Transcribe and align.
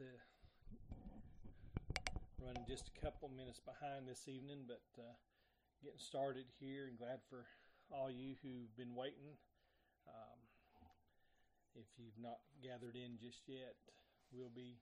to 0.00 0.16
running 2.40 2.64
just 2.64 2.88
a 2.88 2.96
couple 3.04 3.28
minutes 3.28 3.60
behind 3.60 4.08
this 4.08 4.24
evening, 4.32 4.64
but 4.64 4.80
uh, 4.96 5.12
getting 5.84 6.00
started 6.00 6.48
here 6.56 6.88
and 6.88 6.96
glad 6.96 7.20
for 7.28 7.44
all 7.92 8.08
you 8.08 8.32
who've 8.40 8.72
been 8.80 8.96
waiting. 8.96 9.36
Um, 10.08 10.40
if 11.76 11.84
you've 12.00 12.16
not 12.16 12.40
gathered 12.64 12.96
in 12.96 13.20
just 13.20 13.44
yet, 13.44 13.76
we'll 14.32 14.48
be 14.56 14.80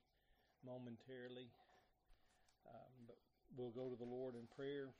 momentarily. 0.62 1.50
Um, 2.70 3.10
but 3.10 3.18
we'll 3.58 3.74
go 3.74 3.90
to 3.90 3.98
the 3.98 4.06
Lord 4.06 4.38
in 4.38 4.46
prayer, 4.54 4.94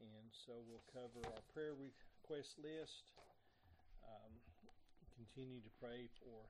and 0.00 0.32
so 0.32 0.64
we'll 0.64 0.88
cover 0.96 1.20
our 1.28 1.44
prayer 1.52 1.76
request 1.76 2.56
list. 2.56 3.12
Um, 4.00 4.32
continue 5.12 5.60
to 5.60 5.72
pray 5.76 6.08
for 6.24 6.48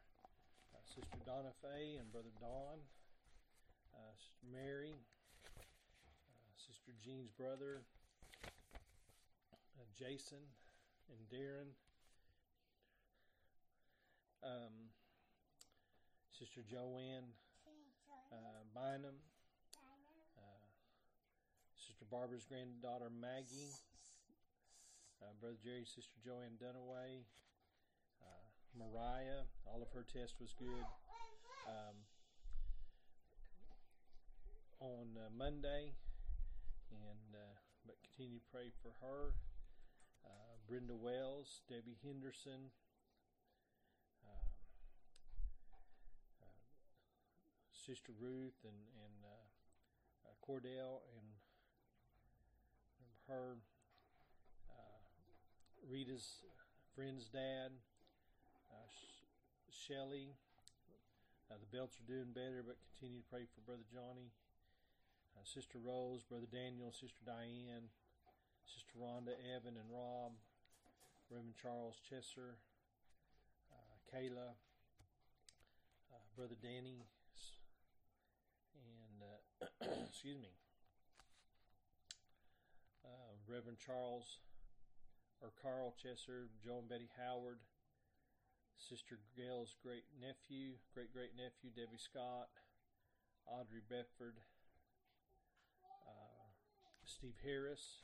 Sister 0.87 1.19
Donna 1.27 1.53
Fay 1.63 1.97
and 1.99 2.11
Brother 2.13 2.33
Don, 2.41 2.79
uh, 3.95 4.15
Sister 4.17 4.47
Mary, 4.53 4.95
uh, 4.95 6.53
Sister 6.57 6.93
Jean's 7.05 7.31
brother, 7.31 7.83
uh, 9.53 9.85
Jason, 9.99 10.43
and 11.09 11.21
Darren, 11.29 11.73
um, 14.43 14.91
Sister 16.31 16.63
Joanne 16.69 17.29
uh, 18.33 18.65
Bynum, 18.75 19.21
uh, 20.39 20.65
Sister 21.77 22.05
Barbara's 22.11 22.45
granddaughter 22.45 23.11
Maggie, 23.11 23.75
uh, 25.23 25.33
Brother 25.41 25.57
Jerry, 25.63 25.85
Sister 25.85 26.17
Joanne 26.25 26.57
Dunaway, 26.57 27.25
Mariah. 28.77 29.47
All 29.67 29.83
of 29.83 29.91
her 29.95 30.05
test 30.05 30.37
was 30.41 30.55
good. 30.59 30.85
Um, 31.67 31.97
on 34.81 35.07
uh, 35.17 35.29
Monday, 35.37 35.93
and 36.91 37.35
uh, 37.35 37.55
but 37.87 37.97
continue 38.03 38.39
to 38.39 38.49
pray 38.51 38.73
for 38.83 38.93
her. 39.05 39.35
Uh, 40.25 40.57
Brenda 40.69 40.95
Wells, 40.97 41.61
Debbie 41.69 41.99
Henderson, 42.03 42.73
um, 44.25 44.49
uh, 46.43 46.61
Sister 47.73 48.13
Ruth, 48.19 48.57
and 48.65 48.81
and 49.05 49.17
uh, 49.25 50.29
uh, 50.29 50.35
Cordell, 50.47 51.03
and 51.17 51.29
her 53.29 53.59
Rita's 55.89 56.45
friend's 56.95 57.29
dad, 57.29 57.73
Sh- 58.91 59.27
Shelly. 59.73 60.35
the 61.49 61.77
belts 61.77 61.99
are 61.99 62.07
doing 62.07 62.33
better, 62.35 62.63
but 62.67 62.77
continue 62.95 63.21
to 63.23 63.29
pray 63.31 63.47
for 63.51 63.61
Brother 63.63 63.87
Johnny 63.91 64.31
uh, 65.37 65.45
Sister 65.45 65.79
Rose, 65.79 66.23
Brother 66.23 66.49
Daniel, 66.51 66.93
Sister 66.93 67.23
Diane, 67.25 67.89
Sister 68.67 68.99
Rhonda, 68.99 69.35
Evan, 69.57 69.77
and 69.77 69.89
Rob, 69.91 70.33
Reverend 71.31 71.55
Charles 71.61 71.97
Chesser, 72.05 72.59
uh, 73.73 73.97
Kayla, 74.13 74.53
uh, 76.13 76.25
Brother 76.37 76.57
Danny, 76.61 77.07
and 78.75 79.17
uh, 79.23 79.67
excuse 80.09 80.37
me, 80.37 80.51
uh, 83.05 83.33
Reverend 83.49 83.79
Charles 83.79 84.39
or 85.41 85.51
Carl 85.63 85.95
Chesser, 85.97 86.49
Joe 86.63 86.81
and 86.81 86.89
Betty 86.89 87.09
Howard, 87.17 87.59
Sister 88.81 89.21
Gail's 89.37 89.77
great 89.85 90.09
nephew, 90.17 90.81
great 90.97 91.13
great 91.13 91.37
nephew, 91.37 91.69
Debbie 91.69 92.01
Scott, 92.01 92.49
Audrey 93.45 93.85
Bedford, 93.85 94.41
uh, 96.09 96.49
Steve 97.05 97.37
Harris, 97.45 98.01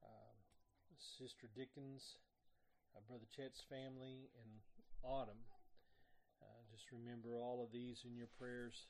um, 0.00 0.36
Sister 0.96 1.52
Dickens, 1.52 2.16
uh, 2.96 3.04
Brother 3.04 3.28
Chet's 3.28 3.60
family, 3.60 4.32
and 4.40 4.50
Autumn. 5.04 5.44
Uh, 6.40 6.64
just 6.72 6.88
remember 6.90 7.36
all 7.36 7.60
of 7.62 7.70
these 7.76 8.08
in 8.08 8.16
your 8.16 8.32
prayers 8.40 8.88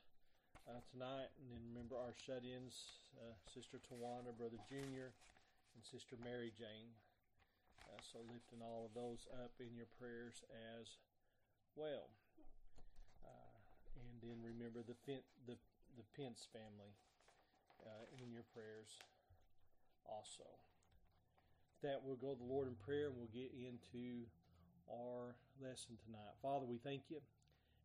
uh, 0.71 0.79
tonight, 0.95 1.35
and 1.43 1.51
then 1.51 1.61
remember 1.75 1.99
our 1.99 2.15
shut-ins, 2.15 3.03
uh, 3.19 3.35
Sister 3.51 3.83
Tawana, 3.83 4.31
Brother 4.39 4.63
Junior, 4.71 5.11
and 5.75 5.83
Sister 5.83 6.15
Mary 6.23 6.55
Jane. 6.57 6.95
So 8.03 8.21
lifting 8.29 8.61
all 8.61 8.89
of 8.89 8.95
those 8.95 9.27
up 9.45 9.53
in 9.61 9.77
your 9.77 9.91
prayers 9.99 10.43
as 10.53 11.01
well. 11.75 12.13
Uh, 13.25 13.57
and 13.97 14.21
then 14.21 14.39
remember 14.43 14.85
the 14.85 14.97
the 15.47 15.57
the 15.97 16.07
Pence 16.17 16.49
family 16.53 16.93
uh, 17.81 18.05
in 18.21 18.33
your 18.33 18.45
prayers 18.53 19.01
also. 20.05 20.45
That, 21.83 22.01
we'll 22.05 22.21
go 22.21 22.33
to 22.33 22.41
the 22.41 22.49
Lord 22.49 22.69
in 22.69 22.77
prayer 22.85 23.09
and 23.09 23.17
we'll 23.17 23.33
get 23.33 23.53
into 23.53 24.25
our 24.89 25.37
lesson 25.61 26.01
tonight. 26.05 26.37
Father, 26.41 26.65
we 26.65 26.79
thank 26.81 27.09
you 27.09 27.21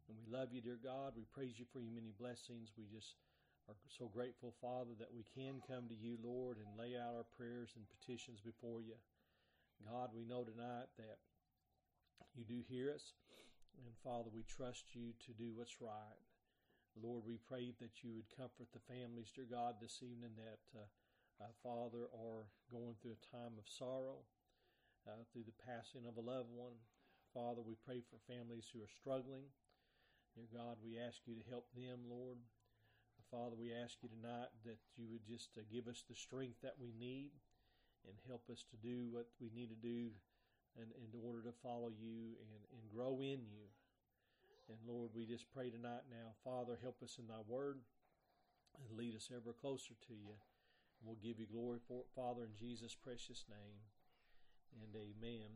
and 0.07 0.15
we 0.17 0.27
love 0.31 0.49
you, 0.51 0.61
dear 0.61 0.79
God. 0.79 1.13
We 1.15 1.27
praise 1.31 1.59
you 1.59 1.65
for 1.71 1.79
your 1.79 1.91
many 1.91 2.15
blessings. 2.19 2.71
We 2.77 2.87
just 2.87 3.19
are 3.67 3.75
so 3.87 4.09
grateful, 4.09 4.55
Father, 4.61 4.95
that 4.99 5.11
we 5.13 5.23
can 5.35 5.61
come 5.67 5.87
to 5.87 5.95
you, 5.95 6.17
Lord, 6.23 6.57
and 6.57 6.67
lay 6.79 6.97
out 6.97 7.15
our 7.15 7.27
prayers 7.37 7.75
and 7.75 7.85
petitions 7.87 8.39
before 8.41 8.81
you. 8.81 8.95
God, 9.81 10.13
we 10.13 10.29
know 10.29 10.45
tonight 10.45 10.93
that 10.97 11.17
you 12.37 12.45
do 12.45 12.61
hear 12.69 12.93
us. 12.93 13.17
And 13.81 13.97
Father, 14.03 14.29
we 14.29 14.45
trust 14.45 14.93
you 14.93 15.17
to 15.25 15.31
do 15.33 15.49
what's 15.55 15.81
right. 15.81 16.21
Lord, 16.93 17.23
we 17.25 17.39
pray 17.41 17.73
that 17.79 18.03
you 18.03 18.13
would 18.13 18.29
comfort 18.35 18.69
the 18.75 18.83
families, 18.83 19.31
dear 19.33 19.47
God, 19.49 19.79
this 19.81 20.03
evening 20.03 20.35
that, 20.37 20.61
uh, 20.75 20.85
uh, 21.41 21.55
Father, 21.63 22.11
are 22.13 22.51
going 22.69 22.93
through 22.99 23.15
a 23.17 23.27
time 23.31 23.57
of 23.57 23.65
sorrow 23.65 24.21
uh, 25.07 25.23
through 25.31 25.47
the 25.47 25.61
passing 25.65 26.05
of 26.05 26.19
a 26.19 26.25
loved 26.25 26.51
one. 26.51 26.77
Father, 27.33 27.63
we 27.63 27.79
pray 27.79 28.03
for 28.05 28.19
families 28.27 28.69
who 28.69 28.83
are 28.83 28.99
struggling. 29.01 29.49
Dear 30.35 30.51
God, 30.51 30.77
we 30.83 30.99
ask 30.99 31.23
you 31.25 31.33
to 31.33 31.49
help 31.49 31.65
them, 31.73 32.05
Lord. 32.05 32.37
Father, 33.31 33.55
we 33.55 33.71
ask 33.71 34.03
you 34.03 34.11
tonight 34.11 34.51
that 34.67 34.83
you 34.99 35.07
would 35.07 35.23
just 35.23 35.55
uh, 35.55 35.63
give 35.71 35.87
us 35.87 36.03
the 36.05 36.19
strength 36.19 36.59
that 36.61 36.75
we 36.75 36.91
need 36.91 37.31
and 38.07 38.15
help 38.27 38.49
us 38.51 38.65
to 38.69 38.77
do 38.81 39.07
what 39.11 39.27
we 39.39 39.49
need 39.53 39.69
to 39.69 39.79
do 39.79 40.09
in, 40.77 40.87
in 40.97 41.11
order 41.23 41.41
to 41.43 41.53
follow 41.61 41.91
you 41.91 42.37
and, 42.39 42.61
and 42.73 42.83
grow 42.93 43.21
in 43.21 43.43
you. 43.45 43.67
And 44.69 44.77
Lord, 44.87 45.11
we 45.13 45.25
just 45.25 45.51
pray 45.51 45.69
tonight 45.69 46.07
now, 46.09 46.31
Father, 46.43 46.79
help 46.81 47.03
us 47.03 47.17
in 47.19 47.27
thy 47.27 47.43
word 47.47 47.79
and 48.79 48.97
lead 48.97 49.15
us 49.15 49.29
ever 49.35 49.51
closer 49.51 49.93
to 50.07 50.13
you. 50.13 50.35
And 50.99 51.03
we'll 51.03 51.19
give 51.19 51.39
you 51.39 51.45
glory 51.49 51.79
for 51.87 52.01
it, 52.01 52.09
Father, 52.15 52.47
in 52.47 52.55
Jesus' 52.55 52.95
precious 52.95 53.43
name. 53.49 53.83
And 54.79 54.95
amen. 54.95 55.51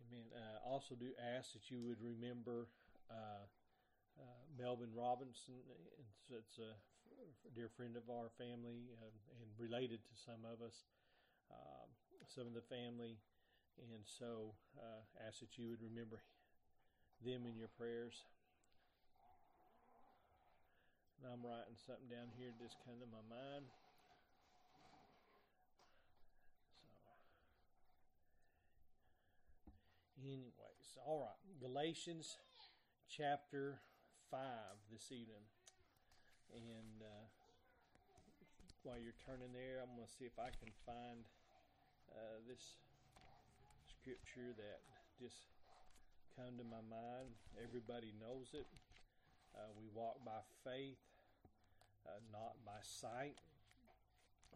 Amen. 0.00 0.26
Uh, 0.32 0.64
also, 0.64 0.94
do 0.94 1.12
ask 1.20 1.52
that 1.52 1.68
you 1.68 1.84
would 1.84 2.00
remember 2.00 2.68
uh, 3.10 3.44
uh, 4.16 4.42
Melvin 4.56 4.88
Robinson. 4.96 5.60
It's 6.32 6.58
a 6.58 6.72
dear 7.54 7.68
friend 7.68 7.96
of 7.96 8.08
our 8.08 8.32
family 8.38 8.88
uh, 8.96 9.12
and 9.40 9.48
related 9.60 10.00
to 10.04 10.14
some 10.16 10.44
of 10.48 10.64
us, 10.64 10.88
um, 11.50 11.88
some 12.26 12.46
of 12.46 12.54
the 12.54 12.64
family. 12.66 13.18
And 13.76 14.04
so, 14.04 14.56
uh, 14.80 15.04
ask 15.20 15.40
that 15.40 15.58
you 15.58 15.68
would 15.68 15.82
remember 15.82 16.22
them 17.24 17.44
in 17.44 17.56
your 17.56 17.68
prayers. 17.68 18.24
And 21.20 21.32
I'm 21.32 21.44
writing 21.44 21.76
something 21.76 22.08
down 22.08 22.32
here 22.36 22.52
just 22.56 22.76
come 22.84 23.00
to 23.00 23.08
my 23.08 23.24
mind. 23.28 23.68
So, 30.16 30.24
anyways, 30.24 30.88
all 31.04 31.20
right. 31.20 31.40
Galatians 31.60 32.36
chapter 33.08 33.80
5 34.30 34.40
this 34.92 35.12
evening. 35.12 35.44
And 36.52 37.02
uh, 37.02 37.26
while 38.82 38.98
you're 39.00 39.16
turning 39.24 39.52
there, 39.52 39.82
I'm 39.82 39.96
going 39.96 40.06
to 40.06 40.12
see 40.12 40.24
if 40.24 40.38
I 40.38 40.52
can 40.52 40.70
find 40.84 41.24
uh, 42.14 42.38
this 42.46 42.78
scripture 43.88 44.54
that 44.54 44.80
just 45.18 45.48
come 46.36 46.60
to 46.60 46.66
my 46.68 46.84
mind. 46.86 47.32
Everybody 47.56 48.12
knows 48.20 48.52
it. 48.52 48.68
Uh, 49.56 49.72
we 49.80 49.88
walk 49.96 50.20
by 50.24 50.44
faith, 50.62 51.00
uh, 52.04 52.20
not 52.28 52.60
by 52.64 52.76
sight. 52.84 53.40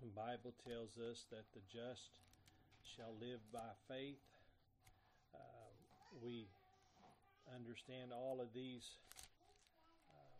The 0.04 0.12
Bible 0.12 0.52
tells 0.68 1.00
us 1.00 1.24
that 1.32 1.48
the 1.56 1.64
just 1.66 2.20
shall 2.84 3.16
live 3.20 3.40
by 3.52 3.72
faith. 3.88 4.20
Uh, 5.34 5.72
we 6.22 6.48
understand 7.48 8.12
all 8.12 8.40
of 8.40 8.52
these 8.54 9.00
um, 10.12 10.36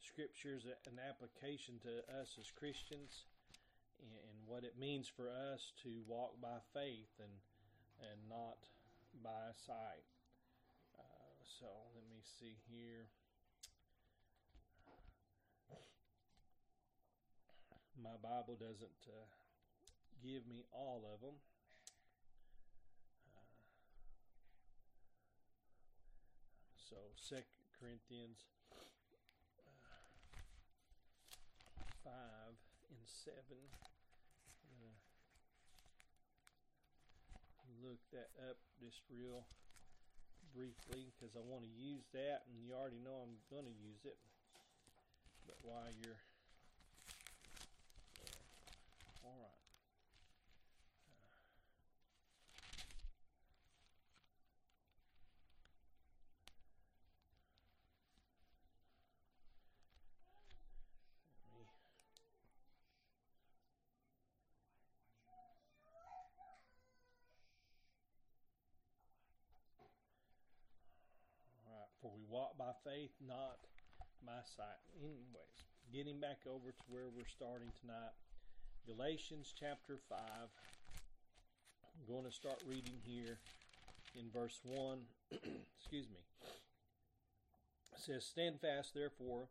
scriptures 0.00 0.64
an 0.86 1.00
application 1.00 1.80
to 1.82 2.04
us 2.20 2.36
as 2.38 2.52
Christians 2.52 3.24
and 4.00 4.36
what 4.46 4.64
it 4.64 4.78
means 4.78 5.08
for 5.08 5.28
us 5.28 5.72
to 5.82 6.02
walk 6.06 6.40
by 6.40 6.58
faith 6.72 7.10
and 7.18 7.32
and 8.00 8.28
not 8.28 8.58
by 9.22 9.50
sight. 9.66 10.06
Uh, 10.94 11.34
so 11.42 11.66
let 11.94 12.04
me 12.08 12.22
see 12.22 12.56
here. 12.70 13.10
My 18.00 18.14
Bible 18.22 18.54
doesn't 18.54 19.02
uh, 19.08 19.26
give 20.22 20.46
me 20.46 20.62
all 20.72 21.02
of 21.12 21.20
them. 21.20 21.34
Uh, 23.26 23.42
so 26.78 26.96
Second 27.16 27.66
Corinthians 27.74 28.46
uh, 28.70 28.86
five 32.04 32.47
and 32.90 33.04
seven. 33.06 33.58
look 37.82 38.02
that 38.10 38.28
up 38.50 38.58
just 38.82 39.00
real 39.08 39.46
briefly 40.54 41.08
because 41.14 41.32
I 41.36 41.42
want 41.46 41.64
to 41.64 41.72
use 41.72 42.04
that, 42.12 42.44
and 42.50 42.58
you 42.60 42.74
already 42.74 42.98
know 43.00 43.22
I'm 43.22 43.38
going 43.50 43.64
to 43.64 43.76
use 43.80 44.02
it. 44.04 44.18
But 45.46 45.56
while 45.62 45.88
you're 46.02 46.20
there, 48.20 48.44
all 49.24 49.38
right. 49.40 49.58
For 72.02 72.12
we 72.14 72.22
walk 72.30 72.56
by 72.56 72.70
faith, 72.86 73.10
not 73.26 73.58
by 74.24 74.38
sight. 74.46 74.78
Anyways, 75.02 75.58
getting 75.92 76.20
back 76.20 76.38
over 76.46 76.70
to 76.70 76.84
where 76.86 77.10
we're 77.10 77.26
starting 77.26 77.72
tonight, 77.80 78.14
Galatians 78.86 79.52
chapter 79.58 79.98
5. 80.08 80.18
I'm 80.22 82.06
going 82.06 82.24
to 82.24 82.30
start 82.30 82.62
reading 82.68 82.94
here 83.02 83.38
in 84.14 84.30
verse 84.30 84.60
1. 84.62 84.98
Excuse 85.76 86.06
me. 86.06 86.22
It 87.92 88.00
says, 88.00 88.24
Stand 88.24 88.60
fast, 88.60 88.94
therefore, 88.94 89.48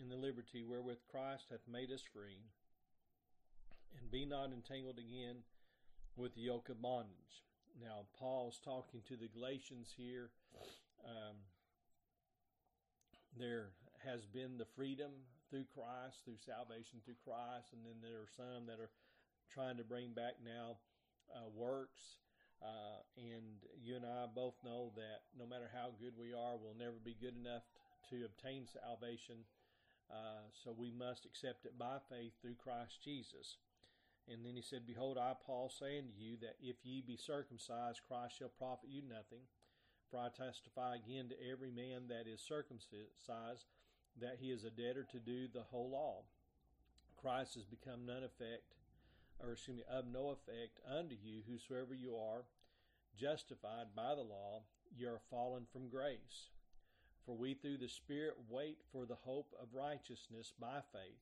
in 0.00 0.08
the 0.08 0.16
liberty 0.16 0.64
wherewith 0.64 1.04
Christ 1.10 1.48
hath 1.50 1.68
made 1.70 1.92
us 1.92 2.02
free, 2.14 2.40
and 4.00 4.10
be 4.10 4.24
not 4.24 4.52
entangled 4.52 4.98
again 4.98 5.44
with 6.16 6.34
the 6.34 6.40
yoke 6.48 6.70
of 6.70 6.80
bondage. 6.80 7.44
Now, 7.78 8.06
Paul's 8.18 8.58
talking 8.64 9.02
to 9.06 9.16
the 9.16 9.28
Galatians 9.28 9.92
here. 9.94 10.30
Um, 11.04 11.36
there 13.38 13.70
has 14.04 14.26
been 14.26 14.58
the 14.58 14.68
freedom 14.76 15.10
through 15.50 15.64
Christ, 15.72 16.24
through 16.24 16.42
salvation 16.44 17.00
through 17.04 17.20
Christ, 17.24 17.72
and 17.72 17.82
then 17.86 17.98
there 18.02 18.20
are 18.20 18.32
some 18.36 18.66
that 18.66 18.82
are 18.82 18.92
trying 19.48 19.78
to 19.78 19.84
bring 19.84 20.12
back 20.12 20.36
now 20.44 20.76
uh, 21.32 21.48
works. 21.54 22.20
Uh, 22.60 23.00
and 23.16 23.62
you 23.78 23.94
and 23.96 24.04
I 24.04 24.26
both 24.26 24.58
know 24.64 24.90
that 24.98 25.30
no 25.38 25.46
matter 25.46 25.70
how 25.72 25.94
good 26.00 26.18
we 26.18 26.34
are, 26.34 26.58
we'll 26.58 26.76
never 26.78 26.98
be 26.98 27.16
good 27.16 27.38
enough 27.38 27.62
to 28.10 28.26
obtain 28.26 28.66
salvation. 28.66 29.46
Uh, 30.10 30.48
so 30.52 30.74
we 30.76 30.90
must 30.90 31.24
accept 31.24 31.64
it 31.64 31.78
by 31.78 32.02
faith 32.10 32.32
through 32.40 32.56
Christ 32.58 32.98
Jesus. 33.04 33.56
And 34.26 34.44
then 34.44 34.56
he 34.56 34.62
said, 34.62 34.86
Behold, 34.86 35.16
I, 35.16 35.32
Paul, 35.46 35.70
say 35.70 35.98
unto 35.98 36.12
you 36.18 36.36
that 36.42 36.56
if 36.60 36.76
ye 36.84 37.00
be 37.00 37.16
circumcised, 37.16 38.00
Christ 38.08 38.36
shall 38.38 38.52
profit 38.52 38.90
you 38.90 39.02
nothing. 39.02 39.46
For 40.10 40.20
I 40.20 40.28
testify 40.28 40.96
again 40.96 41.28
to 41.28 41.50
every 41.50 41.70
man 41.70 42.08
that 42.08 42.26
is 42.26 42.40
circumcised 42.40 43.66
that 44.20 44.38
he 44.40 44.50
is 44.50 44.64
a 44.64 44.70
debtor 44.70 45.06
to 45.12 45.18
do 45.18 45.46
the 45.48 45.62
whole 45.70 45.90
law. 45.90 46.22
Christ 47.20 47.54
has 47.54 47.64
become 47.64 48.06
none 48.06 48.24
effect, 48.24 48.74
or 49.42 49.52
excuse 49.52 49.78
me, 49.78 49.82
of 49.90 50.06
no 50.06 50.30
effect 50.30 50.80
unto 50.88 51.14
you, 51.14 51.42
whosoever 51.46 51.94
you 51.94 52.16
are, 52.16 52.44
justified 53.18 53.94
by 53.94 54.14
the 54.14 54.22
law, 54.22 54.62
you 54.96 55.08
are 55.08 55.20
fallen 55.30 55.66
from 55.72 55.88
grace. 55.88 56.50
For 57.26 57.36
we 57.36 57.54
through 57.54 57.78
the 57.78 57.88
Spirit 57.88 58.34
wait 58.48 58.78
for 58.90 59.04
the 59.04 59.14
hope 59.26 59.52
of 59.60 59.74
righteousness 59.74 60.52
by 60.58 60.80
faith. 60.92 61.20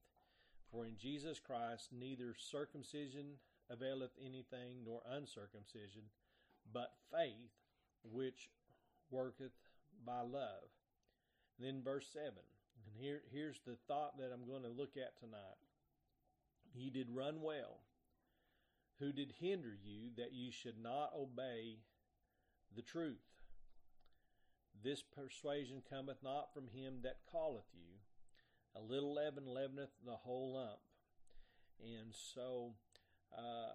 For 0.71 0.87
in 0.87 0.97
Jesus 0.97 1.41
Christ 1.41 1.88
neither 1.93 2.35
circumcision 2.38 3.41
availeth 3.69 4.12
anything 4.21 4.85
nor 4.85 5.03
uncircumcision, 5.11 6.03
but 6.73 6.93
faith 7.11 7.50
which 8.05 8.50
worketh 9.11 9.53
by 10.05 10.20
love. 10.20 10.70
And 11.58 11.67
then 11.67 11.82
verse 11.82 12.06
7. 12.12 12.29
And 12.29 12.94
here, 12.99 13.23
here's 13.32 13.61
the 13.67 13.76
thought 13.88 14.19
that 14.19 14.31
I'm 14.32 14.49
going 14.49 14.62
to 14.62 14.69
look 14.69 14.97
at 14.97 15.19
tonight. 15.19 15.61
Ye 16.75 16.91
did 16.91 17.08
run 17.11 17.41
well. 17.43 17.81
Who 19.00 19.12
did 19.12 19.35
hinder 19.41 19.76
you 19.82 20.11
that 20.17 20.32
you 20.32 20.50
should 20.50 20.82
not 20.82 21.12
obey 21.17 21.79
the 22.75 22.82
truth? 22.82 23.25
This 24.82 25.03
persuasion 25.03 25.82
cometh 25.88 26.19
not 26.23 26.52
from 26.52 26.69
him 26.69 27.00
that 27.02 27.20
calleth 27.31 27.69
you. 27.75 27.99
A 28.75 28.81
little 28.81 29.14
leaven 29.14 29.47
leaveneth 29.47 29.93
the 30.05 30.17
whole 30.17 30.55
lump. 30.55 30.81
And 31.81 32.14
so 32.14 32.75
uh, 33.37 33.73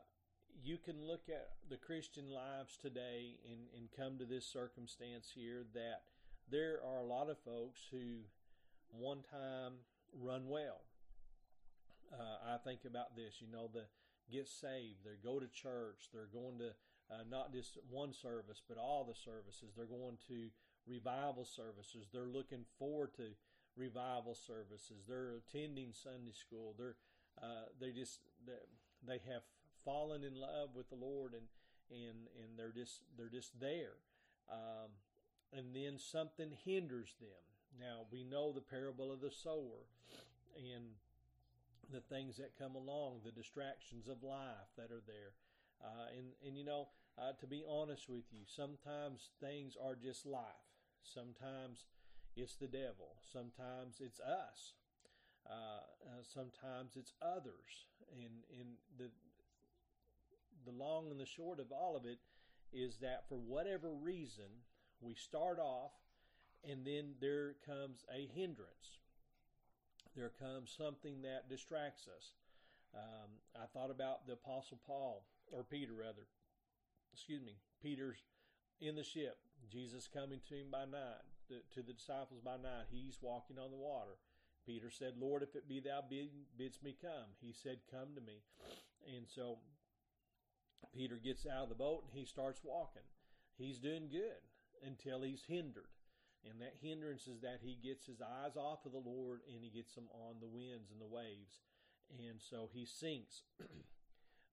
you 0.64 0.78
can 0.78 1.06
look 1.06 1.24
at 1.30 1.50
the 1.70 1.78
Christian 1.78 2.30
lives 2.30 2.78
today 2.82 3.38
and, 3.50 3.62
and 3.76 3.90
come 3.98 4.18
to 4.18 4.26
this 4.26 4.46
circumstance 4.46 5.32
here 5.34 5.64
that 5.74 6.04
there 6.50 6.80
are 6.86 7.00
a 7.00 7.06
lot 7.06 7.30
of 7.30 7.38
folks 7.40 7.82
who 7.92 8.22
one 8.92 9.20
time 9.32 9.74
run 10.14 10.48
well. 10.48 10.82
Uh, 12.12 12.56
I 12.56 12.58
think 12.58 12.82
about 12.86 13.16
this, 13.16 13.36
you 13.40 13.48
know, 13.52 13.70
the 13.74 13.86
get 14.32 14.48
saved, 14.48 15.04
they 15.04 15.18
go 15.24 15.40
to 15.40 15.48
church, 15.48 16.10
they're 16.14 16.32
going 16.32 16.58
to 16.60 16.72
uh, 17.12 17.24
not 17.30 17.52
just 17.52 17.78
one 17.90 18.14
service, 18.14 18.62
but 18.68 18.78
all 18.78 19.04
the 19.04 19.16
services. 19.16 19.74
They're 19.76 19.86
going 19.86 20.18
to 20.30 20.48
revival 20.88 21.46
services. 21.46 22.08
They're 22.12 22.28
looking 22.28 22.64
forward 22.80 23.14
to 23.18 23.36
revival 23.76 24.36
services. 24.36 25.04
They're 25.08 25.36
attending 25.36 25.92
Sunday 25.92 26.32
school. 26.32 26.76
They're 26.78 26.96
uh, 27.42 27.68
they 27.80 27.92
just 27.92 28.20
they, 28.46 28.54
they 29.06 29.20
have 29.32 29.44
fallen 29.84 30.24
in 30.24 30.36
love 30.36 30.70
with 30.76 30.90
the 30.90 30.96
Lord 30.96 31.34
and 31.34 31.48
and 31.92 32.28
and 32.40 32.58
they're 32.58 32.72
just 32.72 33.04
they're 33.18 33.30
just 33.30 33.60
there. 33.60 34.00
Um, 34.52 34.92
and 35.54 35.76
then 35.76 35.98
something 36.00 36.52
hinders 36.64 37.16
them. 37.20 37.44
Now 37.80 38.06
we 38.12 38.24
know 38.24 38.52
the 38.52 38.62
parable 38.62 39.12
of 39.12 39.22
the 39.22 39.32
sower 39.32 39.88
and 40.56 40.96
the 41.92 42.02
things 42.02 42.38
that 42.38 42.58
come 42.58 42.76
along, 42.76 43.22
the 43.26 43.32
distractions 43.32 44.08
of 44.08 44.24
life 44.24 44.72
that 44.78 44.92
are 44.92 45.04
there. 45.06 45.36
Uh, 45.84 46.08
and 46.18 46.28
and 46.46 46.58
you 46.58 46.64
know, 46.64 46.88
uh, 47.18 47.34
to 47.40 47.48
be 47.48 47.64
honest 47.68 48.10
with 48.10 48.24
you, 48.32 48.42
sometimes 48.46 49.30
things 49.40 49.76
are 49.82 49.96
just 49.96 50.26
life. 50.26 50.72
Sometimes 51.04 51.86
it's 52.36 52.56
the 52.56 52.68
devil. 52.68 53.18
Sometimes 53.32 54.00
it's 54.00 54.20
us. 54.20 54.74
Uh, 55.46 55.82
uh 56.06 56.22
sometimes 56.24 56.96
it's 56.96 57.14
others. 57.22 57.90
And 58.14 58.46
and 58.60 58.78
the 58.98 59.10
the 60.66 60.72
long 60.72 61.12
and 61.12 61.20
the 61.20 61.26
short 61.26 61.60
of 61.60 61.72
all 61.72 61.96
of 61.96 62.06
it 62.06 62.20
is 62.74 62.98
that 62.98 63.26
for 63.28 63.38
whatever 63.38 63.92
reason, 63.92 64.46
we 65.02 65.14
start 65.14 65.60
off 65.60 65.92
and 66.68 66.86
then 66.86 67.14
there 67.20 67.56
comes 67.66 68.06
a 68.14 68.28
hindrance. 68.34 69.00
There 70.16 70.32
comes 70.40 70.76
something 70.78 71.22
that 71.24 71.50
distracts 71.50 72.08
us. 72.08 72.36
Um, 72.94 73.32
I 73.56 73.66
thought 73.74 73.90
about 73.90 74.28
the 74.28 74.34
Apostle 74.34 74.80
Paul, 74.86 75.24
or 75.52 75.64
Peter 75.64 75.94
rather. 75.94 76.28
Excuse 77.14 77.42
me. 77.42 77.56
Peter's 77.82 78.18
in 78.80 78.96
the 78.96 79.04
ship. 79.04 79.38
Jesus 79.72 80.10
coming 80.12 80.42
to 80.50 80.56
him 80.56 80.68
by 80.72 80.86
night, 80.86 81.24
to 81.50 81.82
the 81.82 81.94
disciples 81.94 82.42
by 82.44 82.58
night. 82.58 82.92
He's 82.92 83.18
walking 83.22 83.58
on 83.58 83.72
the 83.72 83.78
water. 83.78 84.18
Peter 84.66 84.92
said, 84.92 85.14
Lord, 85.20 85.44
if 85.44 85.56
it 85.56 85.68
be 85.68 85.80
thou 85.80 86.04
bid, 86.08 86.30
bids 86.58 86.80
me 86.84 86.96
come. 87.02 87.34
He 87.42 87.54
said, 87.54 87.80
Come 87.90 88.14
to 88.16 88.22
me. 88.22 88.42
And 89.16 89.26
so 89.28 89.58
Peter 90.94 91.20
gets 91.24 91.46
out 91.46 91.64
of 91.64 91.70
the 91.70 91.76
boat 91.76 92.04
and 92.04 92.18
he 92.18 92.26
starts 92.26 92.62
walking. 92.64 93.06
He's 93.58 93.80
doing 93.80 94.10
good 94.10 94.42
until 94.86 95.22
he's 95.22 95.44
hindered. 95.48 95.90
And 96.50 96.60
that 96.62 96.74
hindrance 96.82 97.28
is 97.28 97.42
that 97.42 97.60
he 97.62 97.78
gets 97.84 98.06
his 98.06 98.22
eyes 98.22 98.58
off 98.58 98.86
of 98.86 98.92
the 98.92 98.98
Lord 98.98 99.42
and 99.48 99.64
he 99.64 99.70
gets 99.70 99.94
them 99.94 100.08
on 100.12 100.36
the 100.40 100.48
winds 100.48 100.90
and 100.92 101.00
the 101.00 101.06
waves. 101.06 101.62
And 102.18 102.42
so 102.42 102.70
he 102.74 102.86
sinks. 102.86 103.44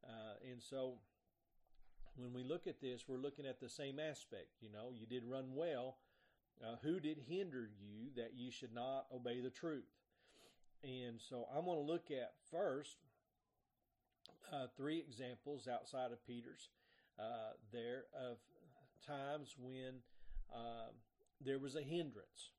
uh, 0.05 0.35
and 0.51 0.63
so 0.63 0.99
when 2.17 2.33
we 2.33 2.45
look 2.45 2.67
at 2.67 2.81
this, 2.81 3.05
we're 3.09 3.17
looking 3.17 3.47
at 3.47 3.61
the 3.61 3.69
same 3.69 3.99
aspect. 3.99 4.61
You 4.61 4.71
know, 4.71 4.91
you 4.93 5.07
did 5.07 5.25
run 5.25 5.55
well. 5.55 5.97
Uh, 6.63 6.77
who 6.83 7.01
did 7.01 7.19
hinder 7.29 7.71
you 7.81 8.11
that 8.17 8.33
you 8.35 8.51
should 8.51 8.75
not 8.75 9.07
obey 9.15 9.41
the 9.41 9.51
truth? 9.51 9.89
And 10.83 11.21
so 11.21 11.47
I'm 11.55 11.65
going 11.65 11.79
to 11.79 11.93
look 11.93 12.11
at 12.11 12.35
first 12.51 12.99
uh, 14.53 14.67
three 14.77 14.99
examples 14.99 15.69
outside 15.69 16.13
of 16.13 16.25
Peter's 16.27 16.69
uh, 17.19 17.53
there 17.73 18.05
of 18.15 18.39
times 19.07 19.55
when 19.59 20.03
uh, 20.55 20.91
there 21.41 21.59
was 21.59 21.77
a 21.77 21.83
hindrance. 21.83 22.51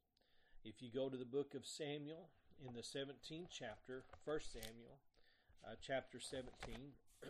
If 0.64 0.82
you 0.82 0.90
go 0.94 1.10
to 1.10 1.18
the 1.18 1.26
book 1.26 1.54
of 1.56 1.66
Samuel 1.66 2.30
in 2.66 2.74
the 2.74 2.82
17th 2.82 3.48
chapter, 3.50 4.04
1 4.26 4.40
Samuel, 4.52 5.00
uh, 5.66 5.76
chapter 5.82 6.20
17, 6.20 6.52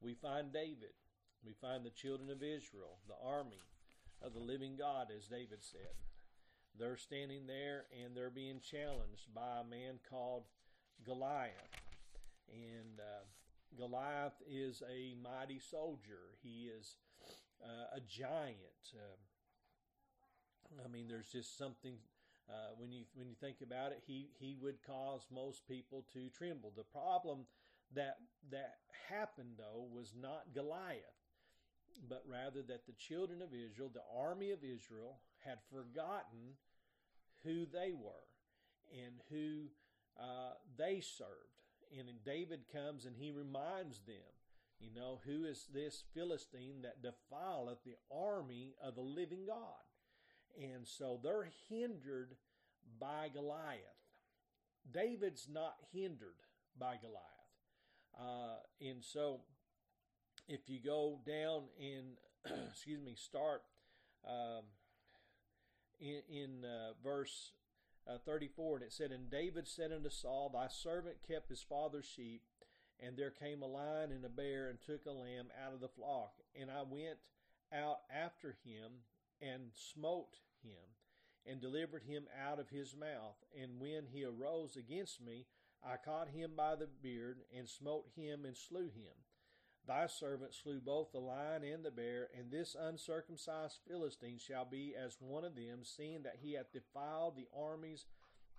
we 0.00 0.14
find 0.14 0.52
David. 0.52 0.94
We 1.44 1.52
find 1.60 1.84
the 1.84 1.90
children 1.90 2.30
of 2.30 2.42
Israel, 2.42 2.98
the 3.08 3.18
army 3.22 3.62
of 4.22 4.32
the 4.32 4.40
living 4.40 4.76
God, 4.78 5.08
as 5.14 5.26
David 5.26 5.58
said. 5.60 5.98
They're 6.78 6.96
standing 6.96 7.46
there 7.46 7.84
and 8.02 8.16
they're 8.16 8.30
being 8.30 8.60
challenged 8.62 9.34
by 9.34 9.60
a 9.60 9.68
man 9.68 9.98
called 10.08 10.44
Goliath. 11.04 11.52
And 12.48 13.00
uh, 13.00 13.24
Goliath 13.76 14.40
is 14.48 14.82
a 14.82 15.14
mighty 15.22 15.58
soldier. 15.58 16.36
He 16.42 16.68
is 16.68 16.96
uh, 17.62 17.96
a 17.96 18.00
giant. 18.00 18.56
Uh, 18.94 19.16
I 20.84 20.88
mean, 20.88 21.08
there's 21.08 21.28
just 21.28 21.56
something 21.56 21.96
uh, 22.48 22.74
when 22.76 22.92
you 22.92 23.04
when 23.14 23.28
you 23.28 23.34
think 23.40 23.56
about 23.62 23.92
it. 23.92 24.02
He 24.06 24.30
he 24.38 24.56
would 24.60 24.82
cause 24.86 25.26
most 25.32 25.66
people 25.66 26.04
to 26.12 26.28
tremble. 26.30 26.72
The 26.76 26.84
problem 26.84 27.46
that 27.94 28.18
that 28.50 28.76
happened 29.08 29.54
though 29.58 29.86
was 29.92 30.14
not 30.20 30.54
Goliath, 30.54 31.20
but 32.08 32.22
rather 32.26 32.62
that 32.62 32.86
the 32.86 32.92
children 32.92 33.42
of 33.42 33.54
Israel, 33.54 33.90
the 33.92 34.02
army 34.18 34.50
of 34.50 34.64
Israel, 34.64 35.18
had 35.44 35.58
forgotten 35.70 36.56
who 37.44 37.66
they 37.66 37.92
were 37.92 38.26
and 38.92 39.14
who 39.30 39.68
uh, 40.18 40.54
they 40.76 41.00
served. 41.00 41.28
And 41.96 42.08
David 42.24 42.60
comes 42.72 43.04
and 43.04 43.16
he 43.16 43.30
reminds 43.30 44.00
them, 44.00 44.32
you 44.80 44.90
know, 44.94 45.20
who 45.24 45.44
is 45.44 45.66
this 45.72 46.04
Philistine 46.14 46.82
that 46.82 47.02
defileth 47.02 47.84
the 47.84 47.96
army 48.10 48.74
of 48.82 48.94
the 48.94 49.02
living 49.02 49.46
God? 49.46 49.58
And 50.60 50.86
so 50.86 51.20
they're 51.22 51.50
hindered 51.68 52.34
by 52.98 53.28
Goliath. 53.32 53.78
David's 54.90 55.46
not 55.50 55.76
hindered 55.92 56.40
by 56.78 56.96
Goliath. 57.00 57.28
Uh, 58.18 58.56
and 58.80 59.02
so 59.02 59.40
if 60.48 60.68
you 60.68 60.80
go 60.84 61.20
down 61.26 61.62
and, 61.80 62.16
excuse 62.70 63.00
me, 63.00 63.14
start 63.14 63.62
um, 64.26 64.64
in, 66.00 66.22
in 66.28 66.64
uh, 66.64 66.92
verse 67.02 67.52
uh, 68.08 68.18
34, 68.24 68.76
and 68.76 68.84
it 68.84 68.92
said, 68.92 69.12
And 69.12 69.30
David 69.30 69.68
said 69.68 69.92
unto 69.92 70.10
Saul, 70.10 70.50
Thy 70.52 70.68
servant 70.68 71.16
kept 71.26 71.48
his 71.48 71.62
father's 71.62 72.04
sheep, 72.04 72.42
and 73.00 73.16
there 73.16 73.30
came 73.30 73.62
a 73.62 73.66
lion 73.66 74.12
and 74.12 74.24
a 74.24 74.28
bear 74.28 74.68
and 74.68 74.78
took 74.80 75.06
a 75.06 75.10
lamb 75.10 75.48
out 75.64 75.74
of 75.74 75.80
the 75.80 75.88
flock. 75.88 76.34
And 76.60 76.70
I 76.70 76.82
went 76.82 77.18
out 77.72 77.98
after 78.14 78.56
him 78.64 79.02
and 79.40 79.70
smote 79.74 80.38
him 80.62 80.94
and 81.46 81.60
delivered 81.60 82.04
him 82.04 82.24
out 82.46 82.60
of 82.60 82.68
his 82.68 82.94
mouth. 82.94 83.36
And 83.60 83.80
when 83.80 84.06
he 84.12 84.24
arose 84.24 84.76
against 84.76 85.20
me, 85.20 85.46
I 85.84 85.96
caught 85.96 86.28
him 86.28 86.52
by 86.56 86.76
the 86.76 86.88
beard 87.02 87.38
and 87.56 87.68
smote 87.68 88.06
him 88.14 88.44
and 88.44 88.56
slew 88.56 88.84
him. 88.84 89.14
Thy 89.86 90.06
servant 90.06 90.54
slew 90.54 90.80
both 90.80 91.10
the 91.10 91.18
lion 91.18 91.64
and 91.64 91.84
the 91.84 91.90
bear, 91.90 92.28
and 92.38 92.50
this 92.50 92.76
uncircumcised 92.78 93.80
Philistine 93.88 94.38
shall 94.38 94.64
be 94.64 94.94
as 94.96 95.16
one 95.18 95.44
of 95.44 95.56
them, 95.56 95.80
seeing 95.82 96.22
that 96.22 96.38
he 96.40 96.52
hath 96.52 96.72
defiled 96.72 97.36
the 97.36 97.48
armies 97.56 98.06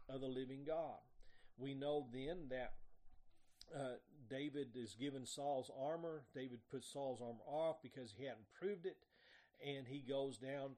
of 0.10 0.20
the 0.20 0.28
living 0.28 0.66
God. 0.68 0.98
We 1.58 1.74
know 1.74 2.08
then 2.12 2.50
that 2.50 2.74
uh, 3.74 3.96
David 4.30 4.76
is 4.76 4.96
given 4.96 5.26
Saul's 5.26 5.72
armor. 5.80 6.24
David 6.36 6.60
puts 6.70 6.92
Saul's 6.92 7.22
armor 7.22 7.46
off 7.48 7.78
because 7.82 8.14
he 8.18 8.26
hadn't 8.26 8.52
proved 8.60 8.86
it, 8.86 8.98
and 9.66 9.88
he 9.88 10.00
goes 10.00 10.38
down 10.38 10.72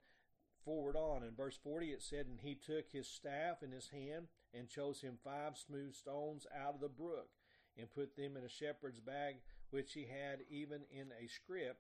forward 0.64 0.96
on. 0.96 1.24
In 1.24 1.36
verse 1.36 1.58
40, 1.64 1.88
it 1.88 2.04
said, 2.04 2.28
And 2.28 2.40
he 2.42 2.56
took 2.56 2.92
his 2.92 3.08
staff 3.08 3.64
in 3.64 3.72
his 3.72 3.90
hand 3.90 4.28
and 4.54 4.68
chose 4.68 5.02
him 5.02 5.18
five 5.24 5.58
smooth 5.58 5.94
stones 5.94 6.46
out 6.56 6.76
of 6.76 6.82
the 6.82 6.90
brook 6.90 7.30
and 7.78 7.92
put 7.92 8.16
them 8.16 8.38
in 8.38 8.44
a 8.44 8.50
shepherd's 8.50 9.00
bag 9.00 9.36
which 9.70 9.94
he 9.94 10.02
had 10.02 10.40
even 10.50 10.82
in 10.92 11.08
a 11.22 11.28
scrip, 11.28 11.78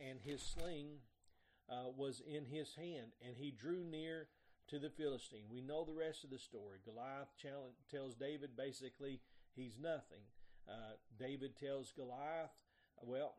and 0.00 0.18
his 0.20 0.42
sling 0.42 0.98
uh, 1.70 1.90
was 1.96 2.20
in 2.26 2.44
his 2.44 2.74
hand, 2.74 3.12
and 3.26 3.36
he 3.36 3.50
drew 3.50 3.84
near 3.84 4.28
to 4.68 4.78
the 4.78 4.90
Philistine. 4.90 5.44
We 5.50 5.60
know 5.60 5.84
the 5.84 5.92
rest 5.92 6.24
of 6.24 6.30
the 6.30 6.38
story. 6.38 6.78
Goliath 6.84 7.28
tells 7.90 8.14
David 8.14 8.56
basically 8.56 9.20
he's 9.54 9.78
nothing. 9.80 10.24
Uh, 10.68 10.96
David 11.18 11.56
tells 11.56 11.92
Goliath, 11.92 12.54
well, 13.02 13.34